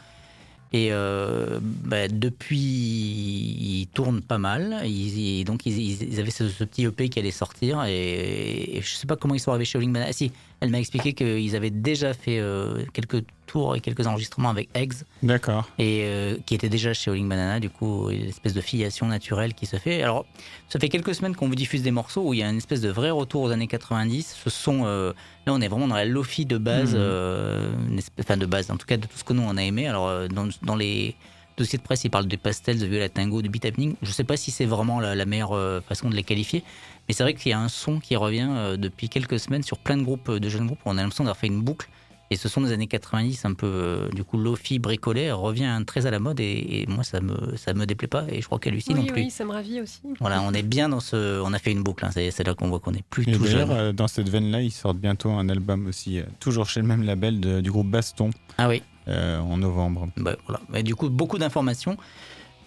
Et 0.71 0.89
euh, 0.91 1.59
bah, 1.61 2.07
depuis, 2.07 2.57
ils 2.59 3.87
tournent 3.93 4.21
pas 4.21 4.37
mal. 4.37 4.81
Ils, 4.85 5.43
donc, 5.43 5.65
ils, 5.65 6.19
avaient 6.19 6.29
ce, 6.29 6.43
petit 6.63 6.85
EP 6.85 7.09
qui 7.09 7.19
allait 7.19 7.31
sortir. 7.31 7.83
Et, 7.85 8.79
je 8.81 8.93
sais 8.93 9.07
pas 9.07 9.15
comment 9.15 9.33
ils 9.33 9.39
sont 9.39 9.49
arrivés 9.49 9.65
chez 9.65 9.79
Banana. 9.79 10.05
Ah, 10.09 10.13
si, 10.13 10.31
elle 10.59 10.69
m'a 10.69 10.79
expliqué 10.79 11.13
qu'ils 11.13 11.55
avaient 11.55 11.71
déjà 11.71 12.13
fait 12.13 12.39
euh, 12.39 12.85
quelques 12.93 13.23
tours 13.49 13.75
et 13.75 13.79
quelques 13.81 14.05
enregistrements 14.07 14.49
avec 14.49 14.69
Eggs 14.75 14.93
D'accord. 15.23 15.67
et 15.79 16.01
euh, 16.03 16.37
qui 16.45 16.53
était 16.55 16.69
déjà 16.69 16.93
chez 16.93 17.09
Howling 17.09 17.27
Banana, 17.27 17.59
du 17.59 17.69
coup, 17.69 18.09
une 18.11 18.27
espèce 18.27 18.53
de 18.53 18.61
filiation 18.61 19.07
naturelle 19.07 19.53
qui 19.53 19.65
se 19.65 19.77
fait. 19.77 20.03
Alors, 20.03 20.25
ça 20.69 20.79
fait 20.79 20.89
quelques 20.89 21.15
semaines 21.15 21.35
qu'on 21.35 21.47
vous 21.47 21.55
diffuse 21.55 21.81
des 21.81 21.91
morceaux 21.91 22.21
où 22.27 22.33
il 22.33 22.39
y 22.39 22.43
a 22.43 22.49
une 22.49 22.57
espèce 22.57 22.81
de 22.81 22.89
vrai 22.89 23.09
retour 23.09 23.41
aux 23.41 23.49
années 23.51 23.67
90. 23.67 24.35
Ce 24.43 24.49
sont, 24.49 24.81
euh, 24.85 25.13
là, 25.47 25.53
on 25.53 25.61
est 25.61 25.67
vraiment 25.67 25.87
dans 25.87 25.95
la 25.95 26.05
lofi 26.05 26.45
de 26.45 26.57
base, 26.57 26.93
Mhm. 26.93 26.99
euh, 27.01 27.71
une 27.89 27.97
espèce- 27.97 28.25
enfin 28.25 28.37
de 28.37 28.45
base, 28.45 28.69
en 28.71 28.77
tout 28.77 28.85
cas 28.85 28.97
de 28.97 29.07
tout 29.07 29.17
ce 29.17 29.23
que 29.23 29.33
nous 29.33 29.41
on 29.43 29.57
a 29.57 29.63
aimé. 29.63 29.87
Alors, 29.87 30.07
euh, 30.07 30.27
dans, 30.27 30.47
dans 30.61 30.75
les 30.75 31.15
dossiers 31.57 31.77
de 31.79 31.83
presse, 31.83 32.03
ils 32.03 32.09
parlent 32.09 32.27
de 32.27 32.35
pastels, 32.37 32.79
de 32.79 32.85
violet 32.85 33.09
tango, 33.09 33.41
de 33.41 33.47
beat 33.49 33.65
happening. 33.65 33.95
Je 34.01 34.11
sais 34.11 34.23
pas 34.23 34.37
si 34.37 34.51
c'est 34.51 34.65
vraiment 34.65 34.99
la, 35.01 35.15
la 35.15 35.25
meilleure 35.25 35.81
façon 35.83 36.09
de 36.09 36.15
les 36.15 36.23
qualifier, 36.23 36.63
mais 37.07 37.13
c'est 37.13 37.23
vrai 37.23 37.33
qu'il 37.33 37.49
y 37.49 37.53
a 37.53 37.59
un 37.59 37.67
son 37.67 37.99
qui 37.99 38.15
revient 38.15 38.49
depuis 38.77 39.09
quelques 39.09 39.39
semaines 39.39 39.63
sur 39.63 39.77
plein 39.79 39.97
de 39.97 40.03
groupes, 40.03 40.31
de 40.31 40.49
jeunes 40.49 40.67
groupes. 40.67 40.79
où 40.85 40.89
On 40.89 40.97
a 40.97 41.01
l'impression 41.01 41.23
d'avoir 41.25 41.37
fait 41.37 41.47
une 41.47 41.61
boucle. 41.61 41.89
Et 42.31 42.35
ce 42.35 42.47
sont 42.47 42.61
des 42.61 42.71
années 42.71 42.85
90, 42.87 43.45
un 43.45 43.53
peu, 43.53 43.65
euh, 43.67 44.09
du 44.09 44.23
coup, 44.23 44.37
Lofi 44.37 44.77
bricolé, 44.77 45.31
revient 45.31 45.81
très 45.87 46.05
à 46.05 46.11
la 46.11 46.19
mode 46.19 46.39
et, 46.39 46.81
et 46.81 46.85
moi, 46.87 47.03
ça 47.03 47.21
me, 47.21 47.55
ça 47.57 47.73
me 47.73 47.85
déplaît 47.85 48.07
pas 48.07 48.25
et 48.29 48.39
je 48.41 48.45
crois 48.45 48.59
qu'elle 48.59 48.75
non 48.75 48.79
Oui, 49.01 49.05
plus. 49.07 49.21
oui, 49.23 49.29
ça 49.31 49.45
me 49.45 49.51
ravit 49.51 49.81
aussi. 49.81 50.01
Voilà, 50.19 50.41
on 50.43 50.51
est 50.53 50.61
bien 50.63 50.89
dans 50.89 50.99
ce. 50.99 51.41
On 51.41 51.53
a 51.53 51.59
fait 51.59 51.71
une 51.71 51.81
boucle, 51.83 52.05
hein, 52.05 52.11
c'est 52.13 52.43
là 52.45 52.53
qu'on 52.53 52.69
voit 52.69 52.79
qu'on 52.79 52.93
est 52.93 53.03
plus 53.09 53.27
Et 53.27 53.31
tout 53.31 53.43
d'ailleurs, 53.43 53.67
jeune. 53.69 53.77
euh, 53.77 53.93
dans 53.93 54.07
cette 54.07 54.29
veine-là, 54.29 54.61
ils 54.61 54.71
sortent 54.71 54.97
bientôt 54.99 55.29
un 55.31 55.49
album 55.49 55.87
aussi, 55.87 56.19
euh, 56.19 56.23
toujours 56.39 56.67
chez 56.69 56.81
le 56.81 56.87
même 56.87 57.03
label 57.03 57.39
de- 57.39 57.61
du 57.61 57.71
groupe 57.71 57.87
Baston, 57.89 58.29
Ah 58.59 58.67
oui, 58.69 58.83
euh, 59.07 59.39
en 59.39 59.57
novembre. 59.57 60.07
bah, 60.17 60.35
voilà. 60.45 60.61
Mais 60.69 60.83
du 60.83 60.93
coup, 60.95 61.09
beaucoup 61.09 61.39
d'informations. 61.39 61.97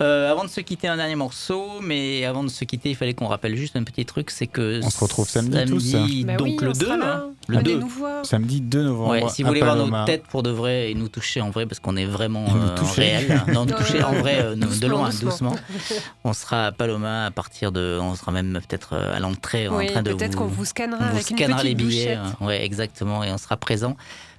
Euh, 0.03 0.31
avant 0.31 0.45
de 0.45 0.49
se 0.51 0.61
quitter, 0.61 0.89
un 0.89 0.97
dernier 0.97 1.15
morceau, 1.15 1.81
mais 1.81 2.25
avant 2.25 2.43
de 2.43 2.49
se 2.49 2.65
quitter, 2.65 2.91
il 2.91 2.97
fallait 2.97 3.15
qu'on 3.15 3.27
rappelle 3.29 3.57
juste 3.57 3.77
un 3.77 3.85
petit 3.85 4.05
truc 4.05 4.31
c'est 4.31 4.47
que. 4.47 4.81
On 4.83 4.91
se 4.91 4.99
retrouve 4.99 5.29
samedi 5.29 5.65
tous. 5.67 5.93
Bah 6.25 6.35
donc 6.37 6.47
oui, 6.49 6.57
le 6.61 6.69
on 6.69 6.73
2, 6.73 6.79
sera 6.87 6.97
là. 6.97 7.15
hein, 7.25 7.31
le 7.49 7.59
Venez 7.59 7.75
2. 7.75 7.79
nous 7.81 7.89
voir. 7.89 8.27
Samedi 8.27 8.61
2 8.61 8.83
novembre. 8.83 9.11
Ouais, 9.11 9.29
si 9.29 9.43
vous 9.43 9.49
voulez 9.49 9.61
voir 9.61 9.77
nos 9.77 10.05
têtes 10.05 10.25
pour 10.25 10.43
de 10.43 10.51
vrai 10.51 10.91
et 10.91 10.95
nous 10.95 11.09
toucher 11.09 11.41
en 11.41 11.51
vrai, 11.51 11.67
parce 11.67 11.79
qu'on 11.79 11.97
est 11.97 12.05
vraiment 12.05 12.45
euh, 12.47 12.73
en 12.73 12.75
toucher. 12.75 13.03
réel. 13.17 13.43
Non, 13.53 13.65
nous 13.65 13.73
toucher 13.77 14.03
en 14.03 14.13
vrai, 14.13 14.39
euh, 14.41 14.55
de 14.57 14.61
Doucement, 14.61 14.89
loin, 14.89 15.09
doucement. 15.11 15.51
doucement. 15.51 15.57
On 16.25 16.33
sera 16.33 16.67
à 16.67 16.73
Paloma 16.73 17.27
à 17.27 17.31
partir 17.31 17.71
de. 17.73 17.99
On 18.01 18.15
sera 18.17 18.33
même 18.33 18.59
peut-être 18.69 18.95
euh, 18.95 19.15
à 19.17 19.21
l'entrée 19.21 19.69
en 19.69 19.85
train 19.87 20.03
de 20.03 20.13
peut-être 20.15 20.33
vous. 20.33 20.39
qu'on 20.41 20.47
vous 20.47 20.65
scannera 20.65 20.99
on 21.01 21.05
vous 21.11 21.15
avec 21.17 21.31
une 21.31 21.37
scannera 21.37 21.61
petite 21.63 21.69
les 21.79 21.85
billets. 21.85 22.17
euh, 22.19 22.45
ouais, 22.47 22.65
exactement. 22.65 23.23
Et 23.25 23.31
on 23.31 23.39
sera 23.39 23.57
présent 23.57 23.97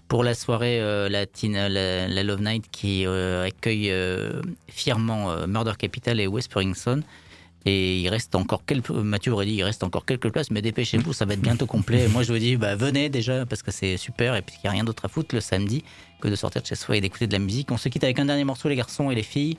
pour 0.08 0.24
la 0.24 0.36
soirée 0.36 0.80
euh, 0.80 1.10
latine, 1.10 1.54
la, 1.54 2.24
Love 2.24 2.42
Night 2.42 2.66
qui 2.72 3.06
euh, 3.06 3.46
accueille 3.46 3.90
euh, 3.90 4.42
fièrement 4.68 5.48
Murder 5.48 5.74
Capital 5.78 6.20
et 6.20 6.28
Westpringson. 6.28 7.02
Et 7.66 8.02
il 8.02 8.10
reste 8.10 8.36
encore 8.36 8.66
quelques. 8.66 8.90
Mathieu 8.90 9.32
aurait 9.32 9.46
dit 9.46 9.54
il 9.54 9.64
reste 9.64 9.84
encore 9.84 10.06
quelques 10.06 10.30
places, 10.30 10.52
mais 10.52 10.62
dépêchez-vous, 10.62 11.14
ça 11.14 11.24
va 11.24 11.34
être 11.34 11.42
bientôt 11.42 11.66
complet. 11.66 12.04
Et 12.04 12.08
moi, 12.10 12.24
je 12.24 12.34
vous 12.34 12.40
dis, 12.40 12.58
bah, 12.58 12.76
venez 12.76 13.08
déjà, 13.08 13.46
parce 13.46 13.64
que 13.64 13.72
c'est 13.72 13.96
super, 13.96 14.36
et 14.36 14.42
puis 14.42 14.56
qu'il 14.56 14.66
n'y 14.66 14.70
a 14.70 14.72
rien 14.74 14.84
d'autre 14.84 15.06
à 15.06 15.08
foutre 15.08 15.34
le 15.34 15.40
samedi 15.40 15.82
que 16.20 16.28
de 16.28 16.36
sortir 16.36 16.62
de 16.62 16.68
chez 16.68 16.76
soi 16.76 16.98
et 16.98 17.02
d'écouter 17.02 17.26
de 17.26 17.32
la 17.32 17.40
musique. 17.40 17.72
On 17.72 17.78
se 17.78 17.88
quitte 17.88 18.04
avec 18.04 18.20
un 18.20 18.26
dernier 18.26 18.44
morceau, 18.44 18.68
les 18.68 18.76
garçons 18.76 19.12
et 19.12 19.16
les 19.16 19.24
filles, 19.24 19.58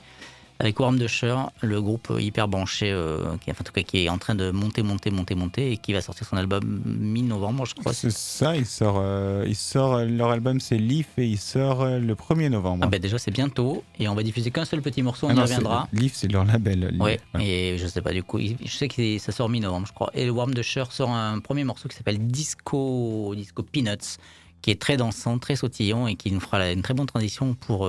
avec 0.60 0.78
Warm 0.78 0.98
the 0.98 1.08
Shore, 1.08 1.50
le 1.62 1.82
groupe 1.82 2.12
hyper 2.18 2.46
branché, 2.46 2.90
euh, 2.92 3.18
qui, 3.44 3.50
enfin, 3.50 3.62
en 3.62 3.64
tout 3.64 3.72
cas, 3.72 3.82
qui 3.82 4.04
est 4.04 4.08
en 4.08 4.18
train 4.18 4.34
de 4.36 4.50
monter, 4.52 4.82
monter, 4.84 5.10
monter, 5.10 5.34
monter, 5.34 5.72
et 5.72 5.76
qui 5.78 5.92
va 5.92 6.00
sortir 6.00 6.26
son 6.26 6.36
album 6.36 6.80
mi-novembre, 6.86 7.66
je 7.66 7.74
crois. 7.74 7.92
C'est 7.92 8.12
ça, 8.12 8.56
il 8.56 8.64
sort, 8.64 8.96
euh, 8.98 9.44
il 9.48 9.56
sort 9.56 9.94
euh, 9.94 10.04
leur 10.04 10.30
album 10.30 10.60
c'est 10.60 10.78
Leaf 10.78 11.08
et 11.18 11.26
il 11.26 11.38
sort 11.38 11.82
euh, 11.82 11.98
le 11.98 12.14
1er 12.14 12.48
novembre. 12.50 12.84
Ah 12.86 12.88
ben 12.88 13.00
déjà 13.00 13.18
c'est 13.18 13.30
bientôt 13.32 13.82
et 13.98 14.06
on 14.08 14.14
va 14.14 14.22
diffuser 14.22 14.50
qu'un 14.52 14.64
seul 14.64 14.80
petit 14.80 15.02
morceau, 15.02 15.26
on 15.26 15.30
Ah 15.30 15.32
y 15.32 15.36
non, 15.36 15.42
reviendra. 15.42 15.88
Leaf 15.92 16.14
c'est 16.14 16.28
leur 16.30 16.44
label. 16.44 16.94
Ouais, 17.00 17.20
Voilà. 17.32 17.46
et 17.46 17.76
je 17.78 17.86
sais 17.86 18.00
pas 18.02 18.12
du 18.12 18.22
coup, 18.22 18.38
je 18.38 18.70
sais 18.70 18.88
que 18.88 19.18
ça 19.18 19.32
sort 19.32 19.48
mi-novembre 19.48 19.86
je 19.88 19.92
crois. 19.92 20.10
Et 20.14 20.24
le 20.24 20.30
Warm 20.30 20.54
Shore 20.62 20.92
sort 20.92 21.10
un 21.10 21.40
premier 21.40 21.64
morceau 21.64 21.88
qui 21.88 21.96
s'appelle 21.96 22.18
Disco, 22.26 23.34
Disco 23.36 23.62
Peanuts, 23.62 24.18
qui 24.62 24.70
est 24.70 24.80
très 24.80 24.96
dansant, 24.96 25.38
très 25.38 25.56
sautillant 25.56 26.06
et 26.06 26.14
qui 26.14 26.30
nous 26.30 26.40
fera 26.40 26.70
une 26.70 26.82
très 26.82 26.94
bonne 26.94 27.06
transition 27.06 27.54
pour, 27.54 27.88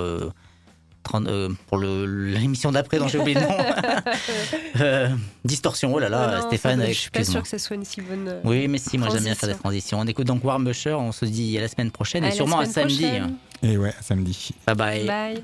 euh, 1.14 1.20
euh, 1.28 1.49
pour 1.68 1.78
le- 1.78 2.06
l'émission 2.06 2.72
d'après 2.72 2.97
dont 2.97 3.08
j'ai 3.08 3.20
oublié 3.20 3.36
le 3.39 3.41
nom. 3.47 3.56
Euh, 4.82 5.10
distorsion, 5.45 5.93
oh 5.93 5.99
là 5.99 6.10
là, 6.10 6.39
Non, 6.41 6.47
Stéphane, 6.47 6.84
Je 6.88 6.91
suis 6.93 7.10
pas 7.10 7.24
sûre 7.24 7.41
que 7.41 7.47
ce 7.47 7.58
soit 7.58 7.76
une 7.78 7.86
si 7.86 8.01
bonne. 8.01 8.28
euh, 8.28 8.41
Oui, 8.43 8.68
mais 8.68 8.78
si, 8.78 8.97
moi 8.97 9.08
j'aime 9.10 9.24
bien 9.24 9.36
faire 9.36 9.47
des 9.49 9.56
Transition. 9.56 9.97
transitions. 9.97 9.99
On 10.01 10.08
écoute 10.08 10.28
donc 10.28 10.43
Warm 10.43 10.66
Busher, 10.66 10.93
on 10.93 11.12
se 11.14 11.26
dit 11.26 11.58
à 11.58 11.62
la 11.62 11.68
semaine 11.70 11.91
prochaine 11.91 12.24
à 12.26 12.30
et 12.30 12.32
sûrement 12.32 12.60
à 12.60 12.66
samedi. 12.66 13.01
prochaine. 13.03 13.36
Et 13.64 13.78
ouais, 13.78 13.93
samedi. 14.01 14.49
Bye 14.68 14.76
bye. 14.76 15.06
Bye. 15.06 15.43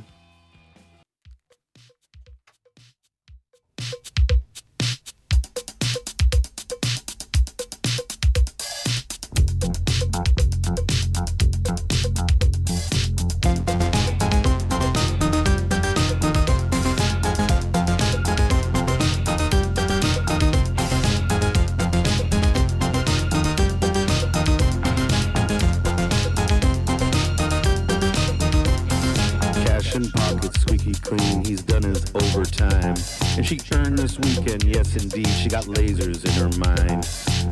This 34.12 34.38
weekend, 34.38 34.64
yes 34.64 34.96
indeed, 34.96 35.28
she 35.28 35.50
got 35.50 35.66
lasers 35.66 36.26
in 36.26 36.32
her 36.32 36.50
mind. 36.60 37.06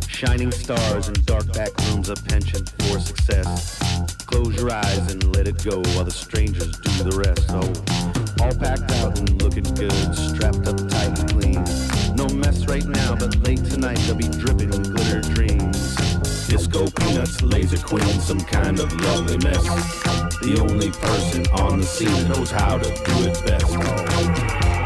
Shining 0.07 0.51
stars 0.51 1.07
and 1.07 1.25
dark 1.25 1.51
back 1.53 1.69
rooms, 1.87 2.09
a 2.09 2.15
penchant 2.15 2.69
for 2.79 2.99
success. 2.99 3.77
Close 4.25 4.55
your 4.55 4.71
eyes 4.71 5.11
and 5.11 5.35
let 5.35 5.47
it 5.47 5.63
go 5.63 5.77
while 5.93 6.03
the 6.03 6.11
strangers 6.11 6.77
do 6.79 7.03
the 7.03 7.17
rest. 7.17 7.45
Oh, 7.49 8.43
all 8.43 8.55
packed 8.55 8.91
out 8.99 9.17
and 9.19 9.41
looking 9.41 9.63
good, 9.75 10.15
strapped 10.15 10.67
up 10.67 10.77
tight 10.89 11.19
and 11.19 11.29
clean. 11.29 11.63
No 12.15 12.27
mess 12.35 12.67
right 12.67 12.85
now, 12.85 13.15
but 13.15 13.35
late 13.47 13.63
tonight 13.65 13.97
they'll 13.99 14.15
be 14.15 14.27
dripping 14.27 14.69
with 14.69 14.93
glitter 14.95 15.21
dreams. 15.33 15.95
Disco 16.47 16.89
peanuts, 16.89 17.41
laser 17.41 17.77
queen, 17.77 18.19
some 18.19 18.39
kind 18.39 18.79
of 18.79 18.91
lovely 19.01 19.37
mess. 19.37 19.63
The 20.41 20.57
only 20.61 20.91
person 20.91 21.45
on 21.53 21.79
the 21.79 21.85
scene 21.85 22.27
knows 22.29 22.51
how 22.51 22.77
to 22.77 22.89
do 22.89 23.29
it 23.29 23.45
best. 23.45 24.78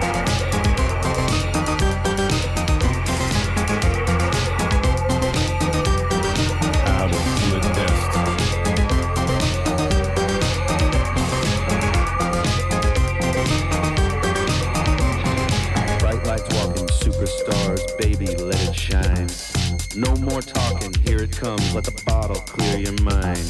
No 19.95 20.15
more 20.15 20.41
talking, 20.41 20.91
here 21.05 21.21
it 21.21 21.31
comes, 21.33 21.75
let 21.75 21.83
the 21.83 22.03
bottle 22.03 22.37
clear 22.37 22.79
your 22.79 22.99
mind. 23.03 23.45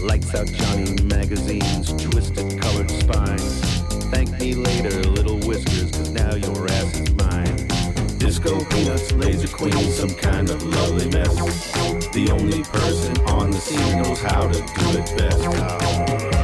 Lights 0.00 0.32
out 0.36 0.46
Johnny 0.46 0.94
magazines, 1.02 1.92
twisted 2.00 2.60
colored 2.60 2.88
spines. 2.88 3.60
Thank 4.12 4.38
me 4.38 4.54
later, 4.54 5.02
little 5.10 5.38
whiskers, 5.40 5.90
cause 5.90 6.10
now 6.10 6.36
your 6.36 6.70
ass 6.70 7.00
is 7.00 7.12
mine. 7.16 8.18
Disco 8.18 8.64
peanuts, 8.66 9.10
laser 9.12 9.48
queen, 9.48 9.90
some 9.90 10.14
kind 10.14 10.48
of 10.48 10.62
lovely 10.62 11.10
mess. 11.10 11.34
The 12.12 12.30
only 12.30 12.62
person 12.62 13.18
on 13.26 13.50
the 13.50 13.58
scene 13.58 14.00
knows 14.00 14.22
how 14.22 14.46
to 14.46 14.58
do 14.58 14.98
it 14.98 15.18
best. 15.18 16.39